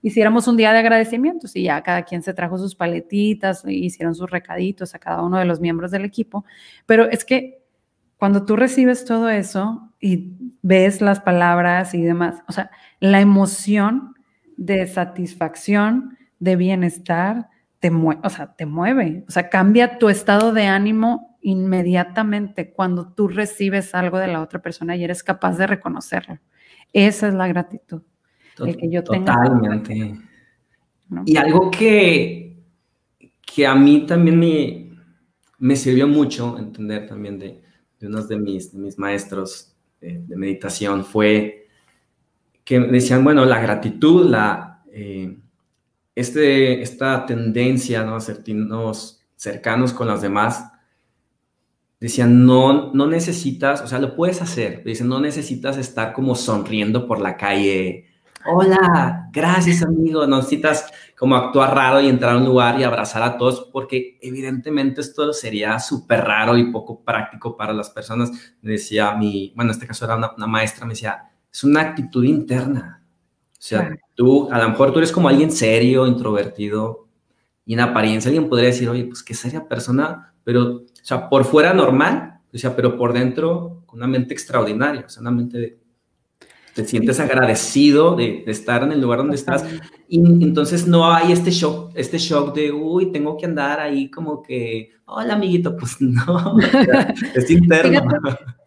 hiciéramos 0.06 0.48
un 0.48 0.56
día 0.56 0.72
de 0.72 0.78
agradecimientos 0.78 1.56
y 1.56 1.64
ya 1.64 1.82
cada 1.82 2.04
quien 2.04 2.22
se 2.22 2.36
trajo 2.36 2.60
sus 2.60 2.76
paletitas, 2.76 3.64
hicieron 3.66 4.14
sus 4.14 4.30
recaditos 4.30 4.94
a 4.94 5.00
cada 5.00 5.24
uno 5.24 5.40
de 5.40 5.46
los 5.46 5.60
miembros 5.60 5.90
del 5.90 6.06
equipo. 6.06 6.46
Pero 6.86 7.10
es 7.10 7.26
que 7.26 7.64
cuando 8.18 8.46
tú 8.46 8.56
recibes 8.56 9.04
todo 9.04 9.30
eso 9.30 9.92
y 10.00 10.36
ves 10.62 11.02
las 11.02 11.22
palabras 11.22 11.96
y 11.96 12.04
demás, 12.04 12.44
o 12.48 12.52
sea, 12.52 12.70
la 13.00 13.20
emoción 13.20 14.14
de 14.58 14.86
satisfacción, 14.86 16.16
de 16.38 16.56
bienestar, 16.56 17.50
te 17.80 17.90
mueve, 17.90 18.22
o 18.24 18.30
sea, 18.30 18.54
te 18.54 18.68
mueve, 18.68 19.26
o 19.28 19.32
sea, 19.32 19.50
cambia 19.50 19.98
tu 19.98 20.10
estado 20.10 20.54
de 20.54 20.68
ánimo 20.68 21.40
inmediatamente 21.42 22.72
cuando 22.74 23.12
tú 23.12 23.28
recibes 23.28 23.96
algo 23.96 24.20
de 24.20 24.28
la 24.28 24.42
otra 24.42 24.62
persona 24.62 24.96
y 24.96 25.04
eres 25.04 25.24
capaz 25.24 25.58
de 25.58 25.66
reconocerlo. 25.66 26.38
Esa 26.94 27.28
es 27.28 27.34
la 27.34 27.48
gratitud 27.48 28.04
el 28.60 28.78
que 28.78 28.90
yo 28.90 29.04
tenga. 29.04 29.34
Totalmente. 29.34 30.20
Y 31.26 31.38
algo 31.38 31.70
que, 31.70 32.58
que 33.46 33.68
a 33.68 33.76
mí 33.76 34.06
también 34.06 34.40
me, 34.40 34.92
me 35.60 35.76
sirvió 35.76 36.08
mucho 36.08 36.58
entender 36.58 37.08
también 37.08 37.40
de, 37.40 37.62
de 38.00 38.08
unos 38.08 38.28
de 38.28 38.38
mis, 38.38 38.74
de 38.74 38.80
mis 38.80 38.98
maestros 38.98 39.76
de, 40.02 40.36
meditación 40.36 41.04
fue 41.06 41.68
que 42.64 42.80
decían, 42.80 43.24
bueno, 43.24 43.46
la 43.46 43.60
gratitud, 43.60 44.26
la, 44.26 44.84
eh, 44.92 45.38
este, 46.16 46.82
esta 46.82 47.26
tendencia 47.26 48.04
¿no? 48.04 48.16
a 48.16 48.22
sentirnos 48.22 49.22
cercanos 49.36 49.94
con 49.94 50.08
los 50.08 50.22
demás, 50.22 50.72
decían, 52.00 52.46
no, 52.46 52.92
no 52.94 53.08
necesitas, 53.08 53.82
o 53.82 53.88
sea, 53.88 54.00
lo 54.00 54.16
puedes 54.16 54.42
hacer, 54.42 54.84
dicen, 54.84 55.08
no 55.08 55.20
necesitas 55.20 55.78
estar 55.78 56.14
como 56.14 56.36
sonriendo 56.36 57.08
por 57.08 57.20
la 57.20 57.38
calle 57.38 58.06
hola, 58.46 59.30
gracias 59.32 59.84
amigo, 59.84 60.26
no 60.28 60.38
necesitas 60.38 60.92
como 61.18 61.36
actuar 61.36 61.74
raro 61.74 62.02
y 62.02 62.08
entrar 62.10 62.36
a 62.36 62.38
un 62.38 62.46
lugar 62.46 62.80
y 62.80 62.84
abrazar 62.84 63.24
a 63.24 63.38
todos, 63.38 63.70
porque 63.72 64.18
evidentemente 64.22 65.02
esto 65.02 65.34
sería 65.34 65.80
súper 65.80 66.22
raro 66.22 66.58
y 66.58 66.72
poco 66.72 67.04
práctico 67.04 67.56
para 67.56 67.74
las 67.74 67.90
personas. 67.90 68.32
Me 68.62 68.74
decía 68.74 69.16
mi, 69.16 69.54
bueno, 69.56 69.72
en 69.72 69.76
este 69.76 69.88
caso 69.88 70.06
era 70.06 70.16
una, 70.16 70.48
maestra, 70.48 70.86
me 70.86 70.94
decía, 70.94 71.24
es 71.52 71.64
una 71.64 71.82
actitud 71.82 72.24
interna. 72.24 73.02
O 73.52 73.62
sea, 73.68 73.96
tú, 74.14 74.50
a 74.52 74.60
lo 74.60 74.70
mejor 74.70 74.92
tú 74.92 75.00
eres 75.00 75.12
como 75.12 75.30
alguien 75.30 75.52
serio, 75.52 76.06
introvertido, 76.06 77.08
y 77.66 77.74
en 77.74 77.80
apariencia 77.80 78.30
alguien 78.30 78.48
podría 78.48 78.70
decir, 78.70 78.88
oye, 78.90 79.06
pues 79.06 79.24
qué 79.24 79.34
seria 79.34 79.68
persona, 79.68 80.34
pero, 80.44 80.76
o 80.76 80.86
sea, 81.02 81.30
por 81.30 81.46
fuera 81.46 81.74
normal, 81.74 82.40
o 82.54 82.58
sea, 82.58 82.76
pero 82.76 82.96
por 82.96 83.12
dentro 83.12 83.84
con 83.86 84.00
una 84.00 84.08
mente 84.08 84.34
extraordinaria, 84.34 85.06
o 85.06 85.10
sea, 85.10 85.22
una 85.22 85.32
mente 85.32 85.58
de, 85.58 85.85
te 86.76 86.84
sientes 86.84 87.22
agradecido 87.22 88.18
de, 88.18 88.44
estar 88.48 88.84
en 88.84 88.92
el 88.92 89.00
lugar 89.00 89.20
donde 89.20 89.36
estás 89.36 89.66
y 90.10 90.20
entonces 90.44 90.86
no 90.86 91.12
hay 91.12 91.32
este 91.32 91.50
shock, 91.50 91.94
este 91.96 92.18
shock 92.18 92.54
de, 92.54 92.74
uy, 92.74 93.14
tengo 93.14 93.38
que 93.38 93.46
andar 93.46 93.80
ahí 93.80 94.12
como 94.12 94.44
que, 94.44 94.92
hola 95.06 95.36
amiguito, 95.36 95.78
pues 95.78 95.96
no, 96.02 96.58
es 97.34 97.50
interno. 97.50 98.02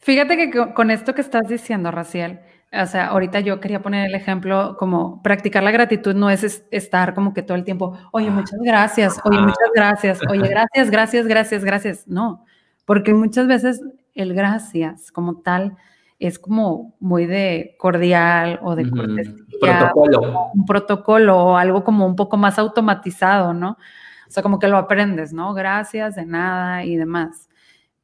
Fíjate, 0.01 0.37
que 0.39 0.73
con 0.75 0.91
esto 0.91 1.15
que 1.15 1.21
estás 1.21 1.49
diciendo, 1.49 1.91
Raciel, 1.91 2.41
o 2.73 2.87
sea, 2.87 3.09
ahorita 3.09 3.41
yo 3.41 3.61
quería 3.61 3.83
poner 3.83 4.09
el 4.09 4.15
ejemplo 4.15 4.77
como 4.79 5.23
practicar 5.23 5.63
la 5.63 5.71
gratitud 5.71 6.15
no 6.15 6.31
es 6.31 6.65
estar 6.71 7.15
como 7.15 7.35
que 7.35 7.43
todo 7.43 7.59
el 7.59 7.65
tiempo, 7.65 7.99
oye, 8.11 8.31
muchas 8.31 8.59
gracias, 8.65 9.21
oye, 9.25 9.39
muchas 9.39 9.71
gracias, 9.75 10.21
oye, 10.31 10.49
gracias, 10.49 10.91
gracias, 10.91 11.27
gracias, 11.27 11.63
gracias. 11.63 12.09
No, 12.09 12.47
porque 12.87 13.13
muchas 13.13 13.47
veces 13.47 13.83
el 14.15 14.33
gracias 14.33 15.13
como 15.13 15.43
tal 15.43 15.77
es 16.19 16.39
como 16.39 16.97
muy 17.01 17.27
de 17.27 17.77
cordial 17.79 18.59
o 18.63 18.75
de 18.75 18.91
cortesía. 18.91 19.35
Protocolo. 19.61 20.51
Un 20.55 20.65
protocolo 20.67 21.37
o 21.37 21.57
algo 21.57 21.85
como 21.85 22.07
un 22.07 22.17
poco 22.17 22.37
más 22.37 22.59
automatizado, 22.59 23.55
¿no? 23.55 23.71
O 24.27 24.31
sea, 24.31 24.43
como 24.43 24.59
que 24.59 24.69
lo 24.69 24.77
aprendes, 24.77 25.33
¿no? 25.33 25.55
Gracias, 25.55 26.17
de 26.17 26.27
nada 26.27 26.85
y 26.85 26.97
demás. 26.97 27.49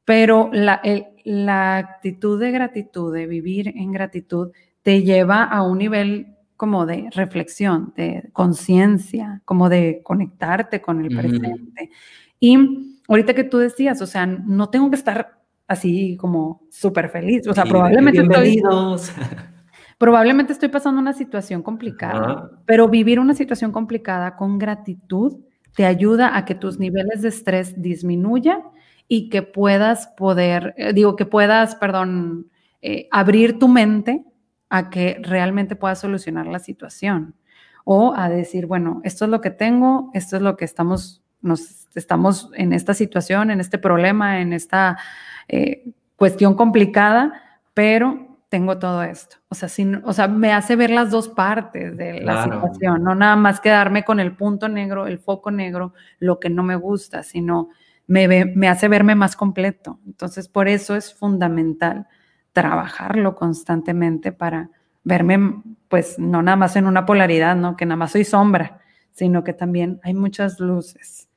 Pero 0.05 0.51
la, 0.53 0.81
la 1.25 1.77
actitud 1.77 2.41
de 2.41 2.51
gratitud, 2.51 3.13
de 3.13 3.27
vivir 3.27 3.69
en 3.77 3.93
gratitud, 3.93 4.53
te 4.83 5.03
lleva 5.03 5.45
a 5.45 5.63
un 5.63 5.79
nivel 5.79 6.35
como 6.57 6.87
de 6.87 7.09
reflexión, 7.13 7.93
de 7.97 8.31
conciencia, 8.33 9.43
como 9.45 9.69
de 9.69 10.01
conectarte 10.05 10.81
con 10.81 11.05
el 11.05 11.17
presente. 11.17 11.91
Y 12.39 12.99
ahorita 13.09 13.35
que 13.35 13.45
tú 13.45 13.59
decías, 13.59 14.01
o 14.01 14.07
sea, 14.07 14.27
no 14.27 14.69
tengo 14.71 14.89
que 14.91 14.97
estar 14.97 15.44
así 15.67 16.17
como 16.17 16.63
súper 16.71 17.09
feliz, 17.09 17.47
o 17.47 17.55
sea, 17.55 17.65
probablemente 17.65 18.21
estoy, 18.21 18.63
probablemente 19.99 20.53
estoy 20.53 20.69
pasando 20.69 21.01
una 21.01 21.13
situación 21.13 21.63
complicada, 21.63 22.51
pero 22.67 22.89
vivir 22.89 23.19
una 23.21 23.35
situación 23.35 23.73
complicada 23.73 24.37
con 24.37 24.59
gratitud 24.59 25.39
te 25.75 25.87
ayuda 25.87 26.37
a 26.37 26.45
que 26.45 26.55
tus 26.55 26.79
niveles 26.79 27.23
de 27.23 27.29
estrés 27.29 27.81
disminuyan 27.81 28.63
y 29.09 29.29
que 29.29 29.43
puedas 29.43 30.09
poder, 30.17 30.75
eh, 30.77 30.93
digo, 30.93 31.17
que 31.17 31.27
puedas, 31.27 31.75
perdón, 31.75 32.51
eh, 32.81 33.09
abrir 33.11 33.59
tu 33.59 33.69
mente 33.69 34.25
a 34.71 34.91
que 34.91 35.19
realmente 35.23 35.77
puedas 35.77 36.01
solucionar 36.01 36.47
la 36.47 36.59
situación. 36.59 37.35
O 37.85 38.15
a 38.17 38.29
decir, 38.31 38.67
bueno, 38.67 39.01
esto 39.05 39.27
es 39.27 39.31
lo 39.31 39.41
que 39.41 39.51
tengo, 39.51 40.11
esto 40.15 40.37
es 40.37 40.43
lo 40.43 40.57
que 40.57 40.65
estamos, 40.65 41.23
nos 41.43 41.87
estamos 41.95 42.51
en 42.55 42.73
esta 42.73 42.95
situación, 42.95 43.51
en 43.51 43.61
este 43.61 43.77
problema, 43.77 44.41
en 44.41 44.53
esta 44.55 44.97
eh, 45.49 45.93
cuestión 46.17 46.55
complicada, 46.55 47.61
pero 47.75 48.39
tengo 48.49 48.79
todo 48.79 49.03
esto. 49.03 49.37
O 49.49 49.55
sea, 49.57 49.69
o 50.05 50.13
sea, 50.13 50.29
me 50.29 50.53
hace 50.53 50.77
ver 50.77 50.91
las 50.91 51.11
dos 51.11 51.29
partes 51.29 51.97
de 51.97 52.21
la 52.21 52.45
situación, 52.45 53.03
no 53.03 53.15
nada 53.15 53.35
más 53.35 53.61
quedarme 53.61 54.05
con 54.05 54.21
el 54.21 54.37
punto 54.37 54.69
negro, 54.69 55.09
el 55.09 55.19
foco 55.19 55.51
negro, 55.51 55.93
lo 56.21 56.39
que 56.39 56.51
no 56.51 56.63
me 56.63 56.77
gusta, 56.77 57.25
sino 57.25 57.71
me, 58.07 58.69
hace 58.69 58.89
verme 58.89 59.15
más 59.15 59.35
completo. 59.35 59.99
Entonces, 60.07 60.49
por 60.49 60.69
eso 60.69 60.95
es 60.95 61.13
fundamental 61.13 62.07
trabajarlo 62.53 63.35
constantemente 63.35 64.31
para 64.31 64.71
verme, 65.03 65.63
pues, 65.89 66.19
no 66.19 66.41
nada 66.43 66.57
más 66.57 66.77
en 66.77 66.87
una 66.87 67.07
polaridad, 67.07 67.57
¿no? 67.57 67.77
Que 67.77 67.87
nada 67.87 67.97
más 67.97 68.13
soy 68.13 68.25
sombra, 68.25 68.79
sino 69.11 69.43
que 69.43 69.53
también 69.53 70.01
hay 70.05 70.15
muchas 70.15 70.61
luces. 70.61 71.29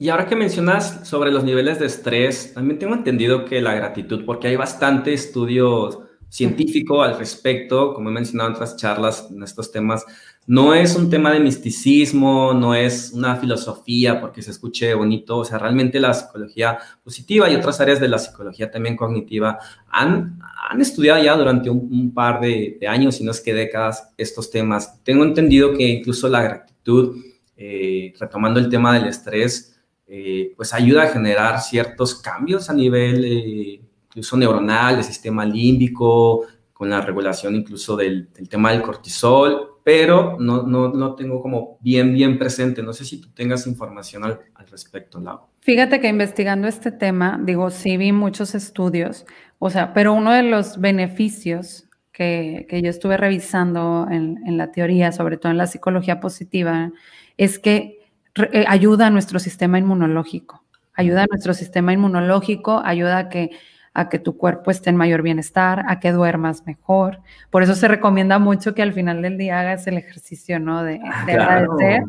Y 0.00 0.08
ahora 0.08 0.26
que 0.26 0.34
mencionas 0.34 1.06
sobre 1.06 1.30
los 1.30 1.44
niveles 1.44 1.78
de 1.78 1.84
estrés, 1.84 2.54
también 2.54 2.78
tengo 2.78 2.94
entendido 2.94 3.44
que 3.44 3.60
la 3.60 3.74
gratitud, 3.74 4.24
porque 4.24 4.48
hay 4.48 4.56
bastante 4.56 5.12
estudio 5.12 6.08
científico 6.30 7.02
al 7.02 7.18
respecto, 7.18 7.92
como 7.92 8.08
he 8.08 8.12
mencionado 8.12 8.48
en 8.48 8.54
otras 8.54 8.76
charlas 8.76 9.28
en 9.30 9.42
estos 9.42 9.70
temas, 9.70 10.06
no 10.46 10.74
es 10.74 10.96
un 10.96 11.10
tema 11.10 11.30
de 11.30 11.40
misticismo, 11.40 12.54
no 12.54 12.74
es 12.74 13.12
una 13.12 13.36
filosofía 13.36 14.22
porque 14.22 14.40
se 14.40 14.52
escuche 14.52 14.94
bonito, 14.94 15.36
o 15.36 15.44
sea, 15.44 15.58
realmente 15.58 16.00
la 16.00 16.14
psicología 16.14 16.78
positiva 17.04 17.50
y 17.50 17.56
otras 17.56 17.78
áreas 17.82 18.00
de 18.00 18.08
la 18.08 18.18
psicología 18.18 18.70
también 18.70 18.96
cognitiva 18.96 19.58
han, 19.90 20.38
han 20.70 20.80
estudiado 20.80 21.22
ya 21.22 21.36
durante 21.36 21.68
un, 21.68 22.14
par 22.14 22.40
de, 22.40 22.78
años, 22.88 23.16
si 23.16 23.24
no 23.24 23.32
es 23.32 23.40
que 23.42 23.52
décadas, 23.52 24.14
estos 24.16 24.50
temas. 24.50 25.04
Tengo 25.04 25.24
entendido 25.24 25.74
que 25.74 25.86
incluso 25.86 26.26
la 26.26 26.40
gratitud, 26.40 27.16
eh, 27.54 28.14
retomando 28.18 28.58
el 28.60 28.70
tema 28.70 28.94
del 28.94 29.06
estrés, 29.06 29.76
eh, 30.12 30.54
pues 30.56 30.74
ayuda 30.74 31.04
a 31.04 31.08
generar 31.08 31.60
ciertos 31.60 32.16
cambios 32.16 32.68
a 32.68 32.74
nivel 32.74 33.24
eh, 33.24 33.80
incluso 34.06 34.36
neuronal, 34.36 34.96
del 34.96 35.04
sistema 35.04 35.44
límbico, 35.44 36.46
con 36.72 36.90
la 36.90 37.00
regulación 37.00 37.54
incluso 37.54 37.94
del, 37.94 38.28
del 38.32 38.48
tema 38.48 38.72
del 38.72 38.82
cortisol, 38.82 39.76
pero 39.84 40.36
no, 40.40 40.64
no, 40.64 40.88
no 40.88 41.14
tengo 41.14 41.40
como 41.40 41.78
bien, 41.80 42.12
bien 42.12 42.38
presente. 42.38 42.82
No 42.82 42.92
sé 42.92 43.04
si 43.04 43.20
tú 43.20 43.28
tengas 43.32 43.68
información 43.68 44.24
al, 44.24 44.40
respecto. 44.68 45.22
Fíjate 45.60 46.00
que 46.00 46.08
investigando 46.08 46.66
este 46.66 46.90
tema, 46.90 47.40
digo, 47.42 47.70
sí 47.70 47.96
vi 47.96 48.10
muchos 48.10 48.54
estudios, 48.54 49.26
o 49.58 49.70
sea, 49.70 49.92
pero 49.92 50.12
uno 50.12 50.32
de 50.32 50.42
los 50.42 50.80
beneficios 50.80 51.88
que, 52.12 52.66
que 52.68 52.82
yo 52.82 52.90
estuve 52.90 53.16
revisando 53.16 54.06
en, 54.10 54.38
en, 54.46 54.56
la 54.56 54.72
teoría, 54.72 55.12
sobre 55.12 55.36
todo 55.36 55.52
en 55.52 55.58
la 55.58 55.66
psicología 55.66 56.18
positiva, 56.18 56.92
es 57.36 57.58
que 57.58 57.99
eh, 58.34 58.64
ayuda 58.68 59.08
a 59.08 59.10
nuestro 59.10 59.38
sistema 59.38 59.78
inmunológico, 59.78 60.64
ayuda 60.94 61.22
a 61.22 61.26
nuestro 61.26 61.54
sistema 61.54 61.92
inmunológico, 61.92 62.80
ayuda 62.84 63.18
a 63.18 63.28
que 63.28 63.50
a 63.92 64.08
que 64.08 64.18
tu 64.18 64.36
cuerpo 64.36 64.70
esté 64.70 64.90
en 64.90 64.96
mayor 64.96 65.22
bienestar, 65.22 65.84
a 65.88 65.98
que 65.98 66.12
duermas 66.12 66.64
mejor. 66.66 67.20
Por 67.50 67.62
eso 67.62 67.74
se 67.74 67.88
recomienda 67.88 68.38
mucho 68.38 68.74
que 68.74 68.82
al 68.82 68.92
final 68.92 69.22
del 69.22 69.36
día 69.36 69.60
hagas 69.60 69.86
el 69.86 69.98
ejercicio, 69.98 70.60
¿no? 70.60 70.84
De, 70.84 71.00
ah, 71.04 71.22
agradecer. 71.22 72.04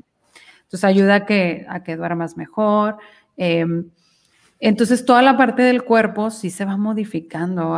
Entonces 0.64 0.84
ayuda 0.84 1.16
a 1.16 1.26
que, 1.26 1.66
a 1.68 1.84
que 1.84 1.96
duermas 1.96 2.38
mejor. 2.38 2.98
Em, 3.36 3.90
entonces 4.60 5.06
toda 5.06 5.22
la 5.22 5.38
parte 5.38 5.64
del 5.64 5.84
cuerpo 5.84 6.30
sí 6.30 6.52
se 6.52 6.66
va 6.66 6.78
modificando. 6.78 7.78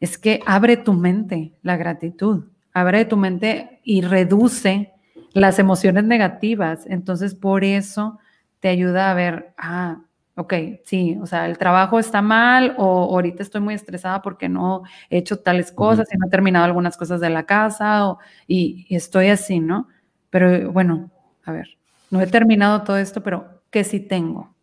es 0.00 0.18
que 0.18 0.40
abre 0.46 0.78
tu 0.78 0.94
mente, 0.94 1.52
la 1.62 1.76
gratitud, 1.76 2.46
abre 2.72 3.04
tu 3.04 3.16
mente 3.16 3.80
y 3.84 4.00
reduce 4.00 4.92
las 5.32 5.58
emociones 5.58 6.04
negativas. 6.04 6.86
Entonces 6.86 7.34
por 7.34 7.64
eso 7.64 8.18
te 8.60 8.68
ayuda 8.68 9.10
a 9.10 9.14
ver, 9.14 9.54
ah, 9.56 10.00
ok, 10.38 10.54
sí, 10.84 11.18
o 11.20 11.26
sea, 11.26 11.46
el 11.46 11.58
trabajo 11.58 11.98
está 11.98 12.22
mal 12.22 12.74
o 12.78 13.14
ahorita 13.14 13.42
estoy 13.42 13.60
muy 13.60 13.74
estresada 13.74 14.22
porque 14.22 14.48
no 14.48 14.82
he 15.10 15.18
hecho 15.18 15.40
tales 15.40 15.72
cosas 15.72 16.08
y 16.12 16.16
no 16.16 16.26
he 16.26 16.30
terminado 16.30 16.64
algunas 16.64 16.96
cosas 16.96 17.20
de 17.20 17.30
la 17.30 17.44
casa 17.44 18.16
y, 18.46 18.86
estoy 18.88 19.28
así, 19.28 19.60
¿no? 19.60 19.88
Pero 20.30 20.72
bueno, 20.72 21.10
a 21.44 21.52
ver, 21.52 21.76
no 22.10 22.20
he 22.20 22.26
terminado 22.26 22.82
todo 22.82 22.98
esto, 22.98 23.22
pero 23.22 23.62
¿qué 23.70 23.82
sí 23.82 24.00
tengo? 24.00 24.54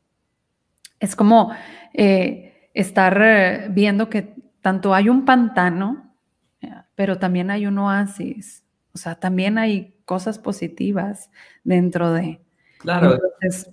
Es 1.00 1.15
como 1.15 1.51
eh, 1.93 2.69
estar 2.74 3.22
eh, 3.22 3.67
viendo 3.69 4.10
que 4.10 4.34
tanto 4.62 4.93
hay 4.93 5.10
un 5.10 5.25
pantano, 5.25 6.15
pero 6.95 7.19
también 7.19 7.51
hay 7.51 7.67
un 7.67 7.77
oasis, 7.77 8.64
o 8.95 8.97
sea, 8.97 9.15
también 9.15 9.57
hay 9.57 9.93
cosas 10.05 10.39
positivas 10.39 11.29
dentro 11.65 12.13
de... 12.13 12.39
Claro. 12.79 13.15
Entonces, 13.15 13.69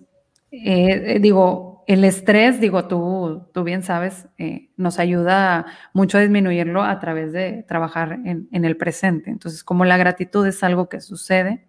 eh, 0.51 1.19
digo, 1.21 1.85
el 1.87 2.05
estrés, 2.05 2.61
digo, 2.61 2.89
tú, 2.89 3.47
tú 3.55 3.63
bien 3.63 3.85
sabes, 3.85 4.27
eh, 4.37 4.71
nos 4.77 4.99
ayuda 4.99 5.67
mucho 5.95 6.19
a 6.19 6.23
disminuirlo 6.23 6.83
a 6.83 6.99
través 6.99 7.33
de 7.33 7.65
trabajar 7.69 8.19
en, 8.25 8.49
el 8.51 8.77
presente. 8.77 9.31
Entonces, 9.31 9.63
como 9.63 9.85
la 9.85 9.97
gratitud 9.97 10.45
es 10.45 10.65
algo 10.65 10.89
que 10.89 11.01
sucede 11.01 11.69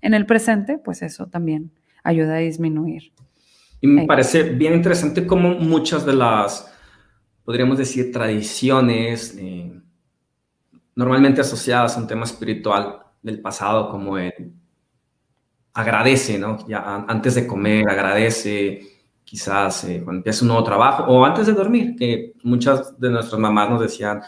en 0.00 0.14
el 0.14 0.24
presente, 0.24 0.78
pues 0.78 1.02
eso 1.02 1.26
también 1.26 1.72
ayuda 2.02 2.36
a 2.36 2.38
disminuir. 2.38 3.12
Y 3.82 3.86
me 3.86 4.06
parece 4.06 4.44
bien 4.44 4.72
interesante 4.72 5.26
cómo 5.26 5.50
muchas 5.50 6.06
de 6.06 6.14
las, 6.14 6.74
podríamos 7.44 7.76
decir, 7.76 8.12
tradiciones 8.12 9.36
eh, 9.38 9.72
normalmente 10.96 11.40
asociadas 11.40 11.96
a 11.96 12.00
un 12.00 12.06
tema 12.06 12.24
espiritual 12.24 13.00
del 13.22 13.40
pasado, 13.40 13.90
como 13.90 14.18
el 14.18 14.52
agradece, 15.74 16.38
¿no? 16.38 16.64
Ya 16.68 17.04
antes 17.08 17.34
de 17.34 17.46
comer, 17.46 17.88
agradece 17.88 18.80
quizás 19.24 19.84
eh, 19.84 20.00
cuando 20.04 20.20
empieza 20.20 20.42
un 20.42 20.48
nuevo 20.48 20.62
trabajo 20.62 21.04
o 21.04 21.24
antes 21.24 21.46
de 21.46 21.52
dormir, 21.52 21.96
que 21.96 22.34
muchas 22.44 22.98
de 23.00 23.10
nuestras 23.10 23.40
mamás 23.40 23.70
nos 23.70 23.80
decían, 23.80 24.22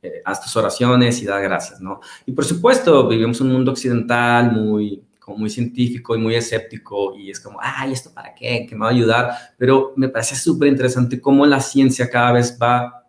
eh, 0.00 0.22
haz 0.24 0.40
tus 0.40 0.54
oraciones 0.56 1.20
y 1.20 1.26
da 1.26 1.40
gracias, 1.40 1.80
¿no? 1.80 2.00
Y 2.24 2.32
por 2.32 2.44
supuesto, 2.44 3.08
vivimos 3.08 3.40
un 3.40 3.52
mundo 3.52 3.72
occidental 3.72 4.52
muy, 4.52 5.02
como 5.18 5.38
muy 5.38 5.50
científico 5.50 6.14
y 6.14 6.20
muy 6.20 6.36
escéptico 6.36 7.16
y 7.16 7.30
es 7.30 7.40
como, 7.40 7.58
ay, 7.60 7.92
¿esto 7.92 8.14
para 8.14 8.32
qué? 8.32 8.64
¿Qué 8.68 8.76
me 8.76 8.82
va 8.82 8.88
a 8.88 8.92
ayudar? 8.94 9.30
Pero 9.56 9.92
me 9.96 10.08
parece 10.08 10.36
súper 10.36 10.68
interesante 10.68 11.20
cómo 11.20 11.44
la 11.44 11.60
ciencia 11.60 12.08
cada 12.08 12.32
vez 12.32 12.56
va 12.62 13.04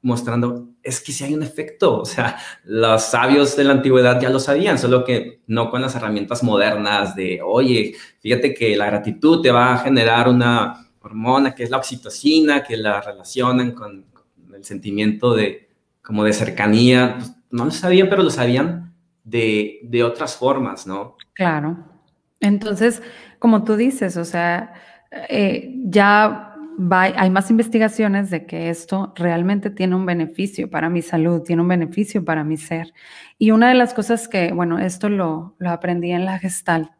mostrando 0.00 0.69
es 0.82 1.00
que 1.00 1.12
sí 1.12 1.24
hay 1.24 1.34
un 1.34 1.42
efecto, 1.42 2.00
o 2.00 2.04
sea, 2.04 2.38
los 2.64 3.02
sabios 3.02 3.56
de 3.56 3.64
la 3.64 3.72
antigüedad 3.72 4.20
ya 4.20 4.30
lo 4.30 4.40
sabían, 4.40 4.78
solo 4.78 5.04
que 5.04 5.40
no 5.46 5.70
con 5.70 5.82
las 5.82 5.94
herramientas 5.94 6.42
modernas 6.42 7.14
de, 7.14 7.40
oye, 7.44 7.94
fíjate 8.20 8.54
que 8.54 8.76
la 8.76 8.86
gratitud 8.86 9.42
te 9.42 9.50
va 9.50 9.74
a 9.74 9.78
generar 9.78 10.28
una 10.28 10.90
hormona 11.00 11.54
que 11.54 11.64
es 11.64 11.70
la 11.70 11.78
oxitocina, 11.78 12.62
que 12.62 12.76
la 12.76 13.00
relacionan 13.00 13.72
con, 13.72 14.06
el 14.54 14.64
sentimiento 14.64 15.34
de 15.34 15.68
como 16.02 16.24
de 16.24 16.32
cercanía, 16.32 17.16
pues, 17.18 17.32
no 17.50 17.64
lo 17.64 17.70
sabían, 17.70 18.08
pero 18.08 18.22
lo 18.22 18.30
sabían 18.30 18.94
de, 19.24 19.80
de 19.84 20.04
otras 20.04 20.36
formas, 20.36 20.86
¿no? 20.86 21.16
Claro. 21.34 21.78
Entonces, 22.40 23.02
como 23.38 23.64
tú 23.64 23.76
dices, 23.76 24.16
o 24.16 24.24
sea, 24.24 24.74
eh, 25.28 25.74
ya 25.84 26.49
hay 26.88 27.30
más 27.30 27.50
investigaciones 27.50 28.30
de 28.30 28.46
que 28.46 28.70
esto 28.70 29.12
realmente 29.16 29.70
tiene 29.70 29.94
un 29.96 30.06
beneficio 30.06 30.70
para 30.70 30.88
mi 30.88 31.02
salud, 31.02 31.42
tiene 31.42 31.62
un 31.62 31.68
beneficio 31.68 32.24
para 32.24 32.44
mi 32.44 32.56
ser. 32.56 32.94
Y 33.38 33.50
una 33.50 33.68
de 33.68 33.74
las 33.74 33.92
cosas 33.92 34.28
que, 34.28 34.52
bueno, 34.52 34.78
esto 34.78 35.08
lo, 35.08 35.56
lo 35.58 35.70
aprendí 35.70 36.10
en 36.12 36.24
la 36.24 36.38
Gestalt, 36.38 36.90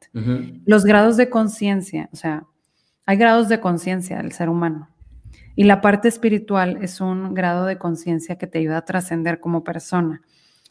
los 0.66 0.84
grados 0.84 1.16
de 1.16 1.30
conciencia, 1.30 2.08
o 2.12 2.16
sea, 2.16 2.44
hay 3.06 3.16
grados 3.16 3.48
de 3.48 3.60
conciencia 3.60 4.18
del 4.18 4.32
ser 4.32 4.48
humano. 4.48 4.88
Y 5.56 5.64
la 5.64 5.80
parte 5.80 6.08
espiritual 6.08 6.78
es 6.82 7.00
un 7.00 7.34
grado 7.34 7.64
de 7.64 7.78
conciencia 7.78 8.36
que 8.36 8.46
te 8.46 8.58
ayuda 8.58 8.78
a 8.78 8.84
trascender 8.84 9.40
como 9.40 9.64
persona. 9.64 10.22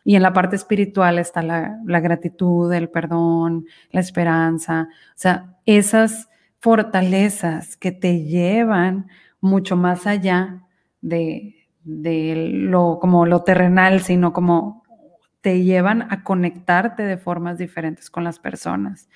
Y 0.04 0.16
en 0.16 0.24
la 0.24 0.34
parte 0.34 0.56
espiritual 0.56 1.20
está 1.20 1.42
la, 1.42 1.80
la, 1.86 2.00
gratitud, 2.00 2.72
el 2.74 2.90
perdón, 2.90 3.66
la 3.92 4.00
esperanza. 4.00 4.88
O 4.90 5.18
sea, 5.18 5.58
esas 5.66 6.30
fortalezas 6.60 7.78
que 7.78 7.92
te 7.92 8.24
llevan 8.24 9.08
mucho 9.42 9.78
más 9.78 10.06
allá 10.08 10.64
de, 11.02 11.56
lo 11.84 13.00
como 13.00 13.26
lo 13.26 13.44
terrenal, 13.44 14.02
sino 14.02 14.34
como 14.34 14.84
te 15.42 15.64
llevan 15.64 16.08
a 16.12 16.24
conectarte 16.24 17.04
de 17.04 17.18
formas 17.18 17.58
diferentes 17.58 18.10
con 18.10 18.24
las 18.24 18.40
personas. 18.40 19.10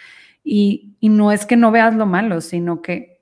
Y, 0.44 0.96
y 1.00 1.10
no 1.10 1.32
es 1.32 1.46
que 1.46 1.58
no 1.58 1.72
veas 1.72 1.96
lo 1.96 2.06
malo, 2.06 2.42
sino 2.42 2.82
que 2.82 3.22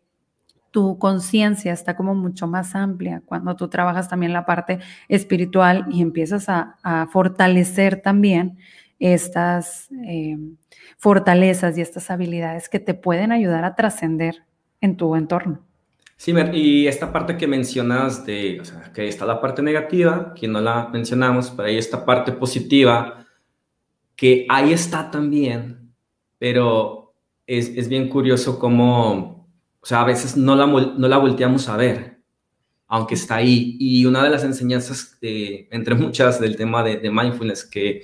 tu 0.70 0.98
conciencia 1.00 1.74
está 1.74 1.98
como 1.98 2.16
mucho 2.16 2.48
más 2.48 2.75
amplia 2.75 3.22
cuando 3.25 3.56
tú 3.56 3.68
trabajas 3.68 4.08
también 4.08 4.32
la 4.32 4.46
parte 4.46 4.80
espiritual 5.10 5.86
y 5.90 6.01
empiezas 6.01 6.48
a, 6.48 6.78
a 6.82 7.08
fortalecer 7.08 8.01
también 8.01 8.58
estas 9.01 9.89
eh, 10.05 10.38
fortalezas 10.98 11.75
y 11.77 11.81
estas 11.81 12.12
habilidades 12.12 12.70
que 12.70 12.79
te 12.79 12.93
pueden 12.93 13.31
ayudar 13.31 13.65
a 13.65 13.75
trascender 13.75 14.43
en 14.79 14.96
tu 14.96 15.15
entorno. 15.15 15.65
Sí, 16.17 16.34
y 16.53 16.86
esta 16.86 17.12
parte 17.12 17.36
que 17.36 17.48
mencionas 17.48 18.24
de, 18.27 18.62
o 18.62 18.65
sea, 18.65 18.91
que 18.93 19.08
está 19.08 19.25
la 19.25 19.41
parte 19.41 19.63
negativa, 19.63 20.36
que 20.39 20.48
no 20.48 20.62
la 20.62 20.88
mencionamos, 20.89 21.50
pero 21.50 21.67
hay 21.67 21.77
esta 21.77 22.05
parte 22.05 22.31
positiva, 22.31 23.25
que 24.15 24.46
ahí 24.48 24.72
está 24.72 25.10
también, 25.10 25.96
pero 26.38 27.15
es, 27.48 27.70
es 27.70 27.89
bien 27.89 28.08
curioso 28.08 28.60
cómo, 28.60 29.50
o 29.81 29.86
sea, 29.86 30.01
a 30.01 30.05
veces 30.05 30.38
no 30.38 30.55
la, 30.55 30.67
no 30.67 31.08
la 31.08 31.17
volteamos 31.17 31.67
a 31.70 31.75
ver, 31.75 32.20
aunque 32.88 33.15
está 33.15 33.38
ahí. 33.38 33.75
Y 33.79 34.05
una 34.05 34.24
de 34.24 34.29
las 34.29 34.43
enseñanzas, 34.43 35.17
entre 35.22 35.96
muchas, 35.96 36.39
del 36.39 36.55
tema 36.55 36.84
de, 36.84 36.98
de 36.98 37.10
mindfulness 37.10 37.65
que 37.65 38.03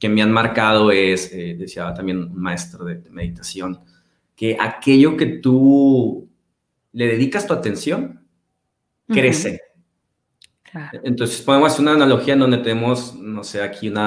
que 0.00 0.08
me 0.08 0.22
han 0.22 0.32
marcado 0.32 0.90
es, 0.90 1.30
eh, 1.32 1.54
decía 1.56 1.92
también 1.92 2.18
un 2.18 2.40
maestro 2.40 2.84
de, 2.86 3.02
meditación, 3.10 3.80
que 4.34 4.56
aquello 4.58 5.16
que 5.16 5.26
tú 5.26 6.28
le 6.92 7.06
dedicas 7.06 7.46
tu 7.46 7.52
atención, 7.52 8.26
crece. 9.06 9.60
Entonces 11.02 11.42
podemos 11.42 11.72
hacer 11.72 11.82
una 11.82 11.92
analogía 11.92 12.34
en 12.34 12.40
donde 12.40 12.58
tenemos, 12.58 13.14
no 13.14 13.44
sé, 13.44 13.60
aquí 13.60 13.88
un 13.88 13.98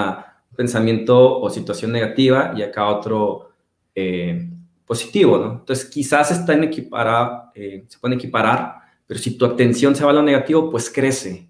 pensamiento 0.56 1.40
o 1.40 1.50
situación 1.50 1.92
negativa 1.92 2.54
y 2.56 2.64
acá 2.64 2.88
otro 2.88 3.52
eh, 3.94 4.50
positivo, 4.86 5.38
¿no? 5.38 5.52
Entonces 5.60 5.86
quizás 5.86 6.32
están 6.32 6.64
equipara, 6.64 7.52
eh, 7.54 7.86
se 7.88 8.00
pueden 8.00 8.18
equiparar, 8.18 8.76
pero 9.06 9.20
si 9.20 9.38
tu 9.38 9.46
atención 9.46 9.96
se 9.96 10.04
va 10.04 10.12
a 10.12 10.14
lo 10.14 10.24
negativo, 10.24 10.72
pues 10.72 10.90
crece. 10.90 11.50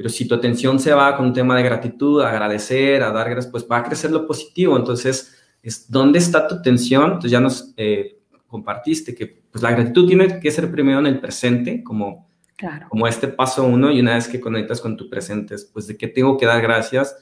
Pero 0.00 0.08
si 0.08 0.26
tu 0.26 0.34
atención 0.34 0.80
se 0.80 0.94
va 0.94 1.14
con 1.14 1.26
un 1.26 1.34
tema 1.34 1.54
de 1.54 1.62
gratitud, 1.62 2.22
a 2.22 2.30
agradecer, 2.30 3.02
a 3.02 3.12
dar 3.12 3.28
gracias, 3.28 3.52
pues 3.52 3.66
va 3.70 3.76
a 3.76 3.82
crecer 3.82 4.10
lo 4.10 4.26
positivo. 4.26 4.74
Entonces, 4.78 5.38
es, 5.62 5.90
¿dónde 5.90 6.18
está 6.18 6.48
tu 6.48 6.54
atención? 6.54 7.04
Entonces 7.04 7.30
ya 7.30 7.38
nos 7.38 7.74
eh, 7.76 8.18
compartiste 8.46 9.14
que 9.14 9.26
pues, 9.26 9.62
la 9.62 9.72
gratitud 9.72 10.06
tiene 10.08 10.40
que 10.40 10.50
ser 10.50 10.70
primero 10.70 11.00
en 11.00 11.06
el 11.06 11.20
presente, 11.20 11.84
como, 11.84 12.30
como 12.88 13.06
este 13.06 13.28
paso 13.28 13.64
uno, 13.64 13.90
y 13.90 14.00
una 14.00 14.14
vez 14.14 14.26
que 14.26 14.40
conectas 14.40 14.80
con 14.80 14.96
tu 14.96 15.10
presente, 15.10 15.56
pues 15.70 15.86
de 15.86 15.98
qué 15.98 16.08
tengo 16.08 16.38
que 16.38 16.46
dar 16.46 16.62
gracias 16.62 17.14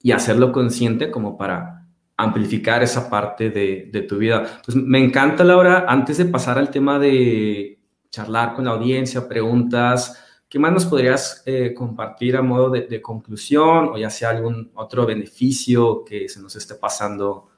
y 0.00 0.12
hacerlo 0.12 0.52
consciente 0.52 1.10
como 1.10 1.36
para 1.36 1.88
amplificar 2.16 2.84
esa 2.84 3.10
parte 3.10 3.50
de, 3.50 3.90
de 3.92 4.02
tu 4.02 4.18
vida. 4.18 4.60
Pues 4.64 4.76
me 4.76 5.04
encanta, 5.04 5.42
Laura, 5.42 5.86
antes 5.88 6.18
de 6.18 6.26
pasar 6.26 6.56
al 6.56 6.70
tema 6.70 7.00
de 7.00 7.80
charlar 8.10 8.54
con 8.54 8.66
la 8.66 8.70
audiencia, 8.70 9.26
preguntas, 9.28 10.21
¿Qué 10.52 10.58
más 10.58 10.70
nos 10.70 10.84
podrías 10.84 11.42
eh, 11.46 11.72
compartir 11.72 12.36
a 12.36 12.42
modo 12.42 12.68
de, 12.68 13.00
conclusión 13.00 13.88
o 13.88 13.96
ya 13.96 14.10
sea 14.10 14.28
algún 14.28 14.70
otro 14.74 15.06
beneficio 15.06 16.04
que 16.04 16.28
se 16.28 16.42
nos 16.42 16.54
esté 16.56 16.74
pasando? 16.74 17.48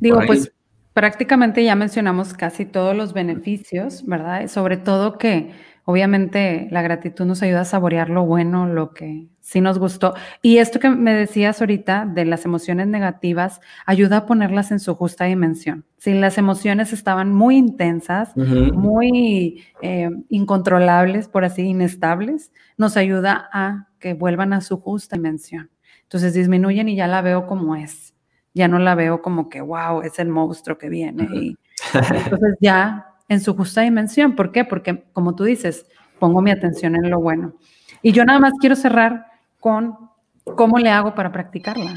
Digo, 0.00 0.20
pues 0.26 0.50
prácticamente 0.94 1.62
ya 1.62 1.74
mencionamos 1.76 2.32
casi 2.32 2.64
todos 2.64 2.96
los 2.96 3.12
beneficios, 3.12 4.06
¿verdad? 4.06 4.48
Sobre 4.48 4.78
todo 4.78 5.18
que 5.18 5.52
obviamente 5.84 6.68
la 6.70 6.82
gratitud 6.82 7.24
nos 7.24 7.42
ayuda 7.42 7.60
a 7.60 7.64
saborear 7.64 8.10
lo 8.10 8.24
bueno, 8.24 8.66
lo 8.66 8.92
que 8.92 9.28
sí 9.40 9.60
nos 9.60 9.78
gustó. 9.78 10.14
Y 10.42 10.58
esto 10.58 10.80
que 10.80 10.88
me 10.88 11.14
decías 11.14 11.60
ahorita 11.60 12.06
de 12.06 12.24
las 12.24 12.44
emociones 12.44 12.86
negativas, 12.86 13.60
ayuda 13.86 14.18
a 14.18 14.26
ponerlas 14.26 14.70
en 14.70 14.80
su 14.80 14.94
justa 14.94 15.26
dimensión. 15.26 15.84
Si 15.98 16.14
las 16.14 16.38
emociones 16.38 16.92
estaban 16.92 17.32
muy 17.32 17.56
intensas, 17.56 18.34
muy 18.36 19.64
eh, 19.82 20.10
incontrolables, 20.30 21.28
por 21.28 21.44
así, 21.44 21.62
inestables, 21.62 22.52
nos 22.76 22.96
ayuda 22.96 23.48
a 23.52 23.88
que 23.98 24.14
vuelvan 24.14 24.52
a 24.52 24.60
su 24.60 24.78
justa 24.80 25.16
dimensión. 25.16 25.70
Entonces 26.02 26.34
disminuyen 26.34 26.88
y 26.88 26.96
ya 26.96 27.06
la 27.06 27.22
veo 27.22 27.46
como 27.46 27.76
es. 27.76 28.14
Ya 28.54 28.68
no 28.68 28.78
la 28.78 28.94
veo 28.94 29.20
como 29.20 29.48
que, 29.48 29.60
wow, 29.60 30.02
es 30.02 30.18
el 30.18 30.28
monstruo 30.28 30.78
que 30.78 30.88
viene. 30.88 31.28
y, 31.32 31.56
entonces 31.94 32.56
ya 32.60 33.13
en 33.28 33.40
su 33.40 33.54
justa 33.56 33.82
dimensión. 33.82 34.34
¿Por 34.34 34.52
qué? 34.52 34.64
Porque, 34.64 35.04
como 35.12 35.34
tú 35.34 35.44
dices, 35.44 35.86
pongo 36.18 36.40
mi 36.40 36.50
atención 36.50 36.96
en 36.96 37.10
lo 37.10 37.20
bueno. 37.20 37.54
Y 38.02 38.12
yo 38.12 38.24
nada 38.24 38.38
más 38.38 38.52
quiero 38.60 38.76
cerrar 38.76 39.26
con 39.60 39.96
cómo 40.44 40.78
le 40.78 40.90
hago 40.90 41.14
para 41.14 41.32
practicarla. 41.32 41.94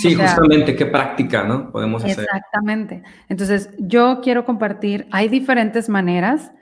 Sí, 0.00 0.14
justamente, 0.14 0.74
qué 0.74 0.86
práctica, 0.86 1.44
¿no? 1.44 1.70
Podemos 1.70 2.02
hacer. 2.02 2.24
Exactamente. 2.24 3.02
Entonces, 3.28 3.70
yo 3.78 4.20
quiero 4.22 4.44
compartir, 4.44 5.06
hay 5.10 5.28
diferentes 5.28 5.88
maneras, 5.88 6.52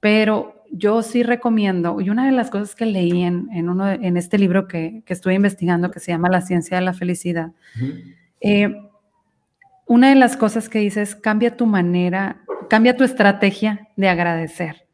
pero 0.00 0.64
yo 0.70 1.02
sí 1.02 1.22
recomiendo, 1.22 2.00
y 2.00 2.10
una 2.10 2.26
de 2.26 2.32
las 2.32 2.50
cosas 2.50 2.74
que 2.74 2.84
leí 2.84 3.22
en, 3.22 3.48
en 3.52 3.68
uno, 3.68 3.88
en 3.90 4.16
este 4.16 4.38
libro 4.38 4.68
que, 4.68 5.02
que, 5.06 5.12
estuve 5.12 5.34
investigando, 5.34 5.90
que 5.90 6.00
se 6.00 6.12
llama 6.12 6.28
La 6.28 6.42
ciencia 6.42 6.76
de 6.76 6.84
la 6.84 6.92
felicidad, 6.92 7.52
eh, 8.40 8.76
una 9.86 10.10
de 10.10 10.16
las 10.16 10.36
cosas 10.36 10.68
que 10.68 10.80
dice 10.80 11.00
es 11.00 11.14
cambia 11.14 11.56
tu 11.56 11.64
manera, 11.64 12.42
cambia 12.68 12.96
tu 12.96 13.04
estrategia 13.04 13.88
de 13.96 14.08
agradecer. 14.08 14.88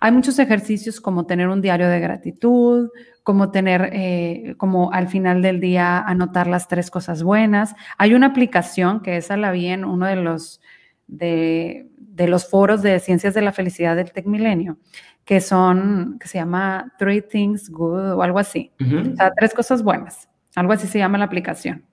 Hay 0.00 0.12
muchos 0.12 0.38
ejercicios 0.38 1.00
como 1.00 1.26
tener 1.26 1.48
un 1.48 1.62
diario 1.62 1.88
de 1.88 2.00
gratitud, 2.00 2.90
como 3.22 3.50
tener, 3.50 3.90
eh, 3.92 4.54
como 4.56 4.92
al 4.92 5.08
final 5.08 5.42
del 5.42 5.60
día 5.60 5.98
anotar 5.98 6.46
las 6.46 6.68
tres 6.68 6.90
cosas 6.90 7.22
buenas. 7.22 7.74
Hay 7.98 8.14
una 8.14 8.26
aplicación 8.26 9.00
que 9.00 9.16
esa 9.16 9.36
la 9.36 9.52
vi 9.52 9.66
en 9.66 9.84
uno 9.84 10.06
de 10.06 10.16
los, 10.16 10.60
de, 11.06 11.88
los 12.16 12.48
foros 12.48 12.82
de 12.82 13.00
ciencias 13.00 13.34
de 13.34 13.42
la 13.42 13.52
felicidad 13.52 13.96
del 13.96 14.12
Tech 14.12 14.26
Milenio, 14.26 14.78
que 15.24 15.40
son, 15.40 16.18
que 16.20 16.28
se 16.28 16.38
llama 16.38 16.92
Three 16.98 17.22
Things 17.22 17.70
Good 17.70 18.12
o 18.12 18.22
algo 18.22 18.38
así. 18.38 18.72
O 18.80 19.16
sea, 19.16 19.32
tres 19.34 19.54
cosas 19.54 19.82
buenas. 19.82 20.28
Algo 20.54 20.72
así 20.72 20.86
se 20.86 20.98
llama 20.98 21.18
la 21.18 21.24
aplicación. 21.24 21.84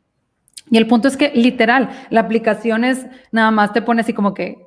Y 0.70 0.78
el 0.78 0.88
punto 0.88 1.08
es 1.08 1.18
que 1.18 1.32
literal, 1.34 1.90
la 2.10 2.22
aplicación 2.22 2.84
es 2.84 3.06
nada 3.32 3.52
más 3.52 3.74
te 3.74 3.82
pone 3.82 4.02
así 4.02 4.14
como 4.14 4.34
que 4.34 4.63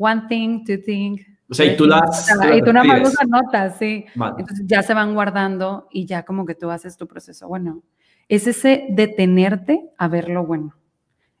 one 0.00 0.22
thing, 0.28 0.64
two 0.64 0.78
things, 0.84 1.22
o 1.50 1.54
sea, 1.54 1.66
y 1.66 1.76
tú 1.76 1.84
las... 1.84 2.30
Y 2.56 2.62
tú 2.62 2.72
nada 2.72 2.84
más 2.84 3.00
los 3.00 3.20
anotas, 3.20 3.76
sí. 3.78 4.04
Entonces 4.14 4.66
ya 4.66 4.82
se 4.82 4.94
van 4.94 5.14
guardando 5.14 5.88
y 5.90 6.06
ya 6.06 6.24
como 6.24 6.46
que 6.46 6.54
tú 6.54 6.70
haces 6.70 6.96
tu 6.96 7.08
proceso. 7.08 7.48
Bueno, 7.48 7.82
es 8.28 8.46
ese 8.46 8.86
detenerte 8.90 9.90
a 9.98 10.06
ver 10.06 10.28
lo 10.28 10.46
bueno. 10.46 10.76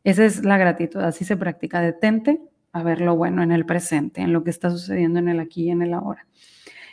Esa 0.02 0.24
es 0.24 0.44
la 0.44 0.58
gratitud, 0.58 1.00
así 1.00 1.24
se 1.24 1.36
practica. 1.36 1.80
Detente 1.80 2.40
a 2.72 2.82
ver 2.82 3.00
lo 3.00 3.14
bueno 3.14 3.42
en 3.44 3.52
el 3.52 3.64
presente, 3.64 4.20
en 4.20 4.32
lo 4.32 4.42
que 4.42 4.50
está 4.50 4.70
sucediendo 4.70 5.20
en 5.20 5.28
el 5.28 5.38
aquí 5.38 5.66
y 5.66 5.70
en 5.70 5.82
el 5.82 5.94
ahora. 5.94 6.26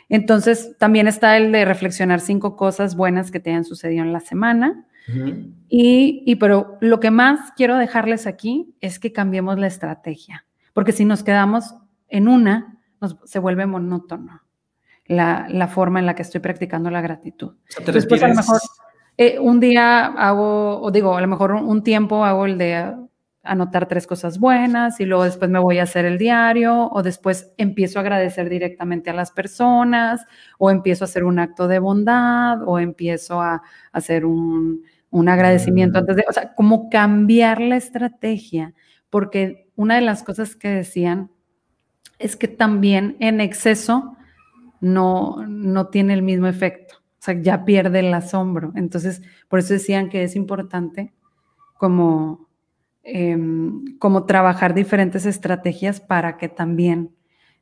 Entonces, 0.08 0.76
también 0.78 1.08
está 1.08 1.36
el 1.36 1.50
de 1.50 1.64
reflexionar 1.64 2.20
cinco 2.20 2.56
cosas 2.56 2.96
buenas 2.96 3.30
que 3.32 3.40
te 3.40 3.50
hayan 3.50 3.64
sucedido 3.64 4.04
en 4.04 4.12
la 4.12 4.20
semana. 4.20 4.86
y, 5.68 6.22
y, 6.24 6.36
pero 6.36 6.76
lo 6.80 7.00
que 7.00 7.10
más 7.10 7.52
quiero 7.56 7.76
dejarles 7.78 8.26
aquí 8.26 8.76
es 8.80 8.98
que 8.98 9.12
cambiemos 9.12 9.58
la 9.58 9.66
estrategia, 9.66 10.44
porque 10.78 10.92
si 10.92 11.04
nos 11.04 11.24
quedamos 11.24 11.74
en 12.06 12.28
una, 12.28 12.78
se 13.24 13.40
vuelve 13.40 13.66
monótono 13.66 14.42
la, 15.06 15.66
forma 15.66 15.98
en 15.98 16.06
la 16.06 16.14
que 16.14 16.22
estoy 16.22 16.40
practicando 16.40 16.88
la 16.88 17.00
gratitud. 17.00 17.56
te 17.84 17.90
refieres, 17.90 18.22
a 18.22 18.28
lo 18.28 18.34
mejor, 18.36 18.60
eh, 19.16 19.40
un 19.40 19.58
día 19.58 20.06
hago, 20.06 20.80
o 20.80 20.92
digo, 20.92 21.16
a 21.16 21.20
lo 21.20 21.26
mejor 21.26 21.50
un, 21.50 21.82
tiempo 21.82 22.24
hago 22.24 22.46
el 22.46 22.58
de 22.58 22.94
anotar 23.42 23.88
tres 23.88 24.06
cosas 24.06 24.38
buenas 24.38 25.00
y 25.00 25.04
luego 25.04 25.24
después 25.24 25.50
me 25.50 25.58
voy 25.58 25.80
a 25.80 25.82
hacer 25.82 26.04
el 26.04 26.16
diario 26.16 26.88
o 26.92 27.02
después 27.02 27.52
empiezo 27.56 27.98
a 27.98 28.02
agradecer 28.02 28.48
directamente 28.48 29.10
a 29.10 29.14
las 29.14 29.32
personas 29.32 30.26
o 30.58 30.70
empiezo 30.70 31.02
a 31.02 31.06
hacer 31.06 31.24
un 31.24 31.40
acto 31.40 31.66
de 31.66 31.80
bondad 31.80 32.62
o 32.64 32.78
empiezo 32.78 33.40
a, 33.40 33.62
hacer 33.90 34.24
un, 34.24 34.84
un 35.10 35.28
agradecimiento 35.28 35.98
mm. 35.98 36.02
antes 36.02 36.14
de, 36.14 36.24
o 36.28 36.32
sea, 36.32 36.54
como 36.54 36.88
cambiar 36.88 37.60
la 37.60 37.74
estrategia, 37.74 38.74
porque 39.10 39.70
una 39.76 39.96
de 39.96 40.02
las 40.02 40.22
cosas 40.22 40.56
que 40.56 40.68
decían 40.68 41.30
es 42.18 42.36
que 42.36 42.48
también 42.48 43.16
en 43.20 43.40
exceso 43.40 44.16
no, 44.80 45.44
no 45.46 45.88
tiene 45.88 46.14
el 46.14 46.22
mismo 46.22 46.46
efecto, 46.46 46.96
o 46.98 47.20
sea, 47.22 47.40
ya 47.40 47.64
pierde 47.64 48.00
el 48.00 48.12
asombro. 48.14 48.72
Entonces, 48.74 49.22
por 49.48 49.60
eso 49.60 49.74
decían 49.74 50.08
que 50.08 50.22
es 50.22 50.36
importante 50.36 51.12
como, 51.76 52.48
em, 53.02 53.98
como 53.98 54.24
trabajar 54.24 54.74
diferentes 54.74 55.26
estrategias 55.26 56.00
para 56.00 56.36
que 56.36 56.48
también 56.48 57.14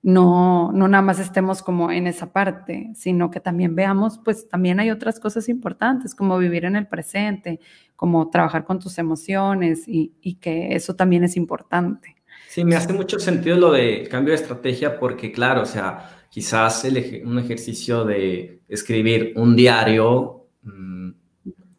no, 0.06 0.70
no 0.70 0.86
nada 0.86 1.02
más 1.02 1.18
estemos 1.18 1.62
como 1.62 1.90
en 1.90 2.06
esa 2.06 2.32
parte, 2.32 2.92
sino 2.94 3.28
que 3.28 3.40
también 3.40 3.74
veamos, 3.74 4.20
pues 4.24 4.48
también 4.48 4.78
hay 4.78 4.92
otras 4.92 5.18
cosas 5.18 5.48
importantes, 5.48 6.14
como 6.14 6.38
vivir 6.38 6.64
en 6.64 6.76
el 6.76 6.86
presente, 6.86 7.58
como 7.96 8.30
trabajar 8.30 8.64
con 8.64 8.78
tus 8.78 8.98
emociones 8.98 9.88
y, 9.88 10.14
y 10.20 10.36
que 10.36 10.76
eso 10.76 10.94
también 10.94 11.24
es 11.24 11.36
importante. 11.36 12.14
Sí, 12.46 12.64
me 12.64 12.76
hace 12.76 12.92
mucho 12.92 13.18
sentido 13.18 13.56
lo 13.56 13.72
de 13.72 14.06
cambio 14.08 14.32
de 14.32 14.40
estrategia 14.40 14.96
porque, 14.96 15.32
claro, 15.32 15.62
o 15.62 15.66
sea, 15.66 16.08
quizás 16.30 16.86
un 17.24 17.40
ejercicio 17.40 18.04
de 18.04 18.62
escribir 18.68 19.32
un 19.34 19.56
diario, 19.56 20.46
mm, 20.62 21.10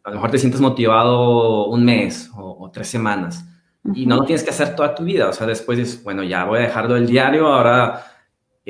a 0.04 0.10
lo 0.10 0.16
mejor 0.16 0.30
te 0.30 0.38
sientes 0.38 0.60
motivado 0.60 1.68
un 1.68 1.82
mes 1.82 2.30
o, 2.36 2.70
tres 2.70 2.88
semanas 2.88 3.46
y 3.94 4.04
no 4.04 4.16
lo 4.16 4.24
tienes 4.24 4.44
que 4.44 4.50
hacer 4.50 4.76
toda 4.76 4.94
tu 4.94 5.04
vida. 5.04 5.30
O 5.30 5.32
sea, 5.32 5.46
después 5.46 5.78
dices, 5.78 6.04
bueno, 6.04 6.22
ya 6.22 6.44
voy 6.44 6.58
a 6.58 6.62
dejarlo 6.62 6.94
el 6.96 7.06
diario, 7.06 7.46
ahora, 7.46 8.04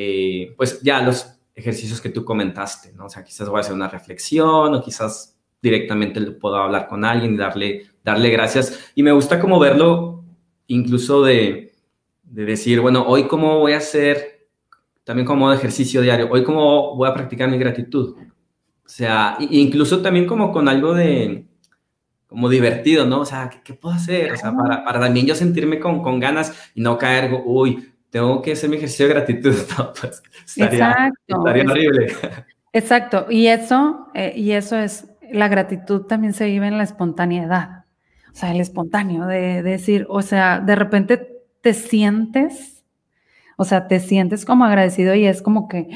eh, 0.00 0.54
pues 0.56 0.80
ya 0.80 1.02
los 1.02 1.26
ejercicios 1.56 2.00
que 2.00 2.08
tú 2.08 2.24
comentaste, 2.24 2.92
¿no? 2.92 3.06
O 3.06 3.08
sea, 3.08 3.24
quizás 3.24 3.48
voy 3.48 3.58
a 3.58 3.60
hacer 3.62 3.74
una 3.74 3.88
reflexión 3.88 4.72
o 4.72 4.80
quizás 4.80 5.36
directamente 5.60 6.20
puedo 6.20 6.54
hablar 6.54 6.86
con 6.86 7.04
alguien 7.04 7.34
y 7.34 7.36
darle, 7.36 7.86
darle 8.04 8.30
gracias. 8.30 8.92
Y 8.94 9.02
me 9.02 9.10
gusta 9.10 9.40
como 9.40 9.58
verlo 9.58 10.22
incluso 10.68 11.24
de, 11.24 11.74
de 12.22 12.44
decir, 12.44 12.80
bueno, 12.80 13.04
hoy 13.08 13.24
cómo 13.24 13.58
voy 13.58 13.72
a 13.72 13.78
hacer 13.78 14.46
también 15.02 15.26
como 15.26 15.52
ejercicio 15.52 16.00
diario. 16.00 16.28
Hoy 16.30 16.44
cómo 16.44 16.94
voy 16.94 17.08
a 17.08 17.14
practicar 17.14 17.50
mi 17.50 17.58
gratitud. 17.58 18.14
O 18.14 18.88
sea, 18.88 19.36
incluso 19.40 20.00
también 20.00 20.26
como 20.26 20.52
con 20.52 20.68
algo 20.68 20.94
de, 20.94 21.44
como 22.28 22.48
divertido, 22.48 23.04
¿no? 23.04 23.22
O 23.22 23.26
sea, 23.26 23.50
¿qué, 23.64 23.74
puedo 23.74 23.96
hacer? 23.96 24.30
O 24.30 24.36
sea, 24.36 24.52
para, 24.54 24.84
para, 24.84 25.00
también 25.00 25.26
yo 25.26 25.34
sentirme 25.34 25.80
con, 25.80 26.04
con, 26.04 26.20
ganas 26.20 26.70
y 26.76 26.82
no 26.82 26.96
caer, 26.98 27.32
uy, 27.44 27.97
tengo 28.10 28.42
que 28.42 28.52
hacer 28.52 28.70
mi 28.70 28.76
ejercicio 28.76 29.06
de 29.08 29.14
gratitud. 29.14 29.54
No, 29.78 29.92
pues, 30.00 30.22
estaría, 30.46 30.90
Exacto. 30.90 31.38
estaría 31.38 31.64
horrible. 31.64 32.12
Exacto. 32.72 33.26
Y 33.30 33.46
eso, 33.46 34.08
eh, 34.14 34.32
y 34.36 34.52
eso 34.52 34.76
es, 34.76 35.08
la 35.30 35.48
gratitud 35.48 36.02
también 36.02 36.32
se 36.32 36.46
vive 36.46 36.68
en 36.68 36.78
la 36.78 36.84
espontaneidad. 36.84 37.84
O 38.32 38.34
sea, 38.34 38.52
el 38.52 38.60
espontáneo 38.60 39.26
de, 39.26 39.62
de 39.62 39.70
decir, 39.70 40.06
o 40.08 40.22
sea, 40.22 40.60
de 40.60 40.76
repente 40.76 41.28
te 41.60 41.74
sientes 41.74 42.78
o 43.60 43.64
sea, 43.64 43.88
te 43.88 43.98
sientes 43.98 44.44
como 44.44 44.64
agradecido 44.64 45.16
y 45.16 45.26
es 45.26 45.42
como 45.42 45.66
que, 45.66 45.88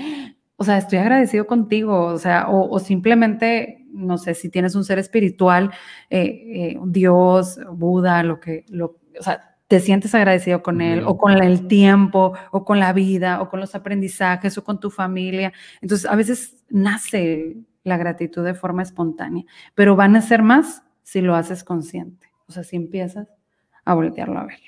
o 0.57 0.65
sea, 0.65 0.79
estoy 0.79 0.99
agradecido 0.99 1.47
contigo, 1.47 2.07
o 2.07 2.19
sea, 2.19 2.47
o, 2.49 2.77
simplemente, 2.81 3.87
no 3.93 4.19
sé, 4.19 4.35
si 4.35 4.49
tienes 4.49 4.75
un 4.75 4.85
ser 4.85 4.99
espiritual, 4.99 5.71
eh, 6.11 6.73
eh, 6.75 6.79
Dios, 6.87 7.61
Buda, 7.71 8.25
lo 8.25 8.41
que, 8.41 8.65
lo, 8.69 8.99
o 9.17 9.23
sea, 9.23 9.52
te 9.73 9.81
sientes 9.81 10.15
agradecido 10.15 10.63
con 10.63 10.83
él, 10.83 11.03
o 11.07 11.17
con 11.17 11.43
el 11.43 11.67
tiempo, 11.67 12.35
o 12.51 12.63
con 12.63 12.79
la 12.79 12.93
vida, 12.93 13.41
o 13.41 13.49
con 13.49 13.59
los 13.59 13.75
aprendizajes, 13.75 14.59
o 14.59 14.65
con 14.65 14.79
tu 14.79 14.91
familia. 14.91 15.51
Entonces, 15.81 16.05
a 16.11 16.15
veces 16.15 16.63
nace 16.69 17.57
la 17.83 17.97
gratitud 17.97 18.45
de 18.45 18.53
forma 18.53 18.83
espontánea, 18.83 19.45
pero 19.75 19.97
van 19.97 20.15
a 20.15 20.21
ser 20.21 20.43
más 20.43 20.83
si 21.03 21.23
lo 21.23 21.35
haces 21.35 21.65
consciente, 21.65 22.27
o 22.47 22.53
sea, 22.53 22.65
si 22.65 22.77
empiezas 22.77 23.29
a 23.87 23.95
voltearlo 23.95 24.41
a 24.41 24.45
ver. 24.45 24.59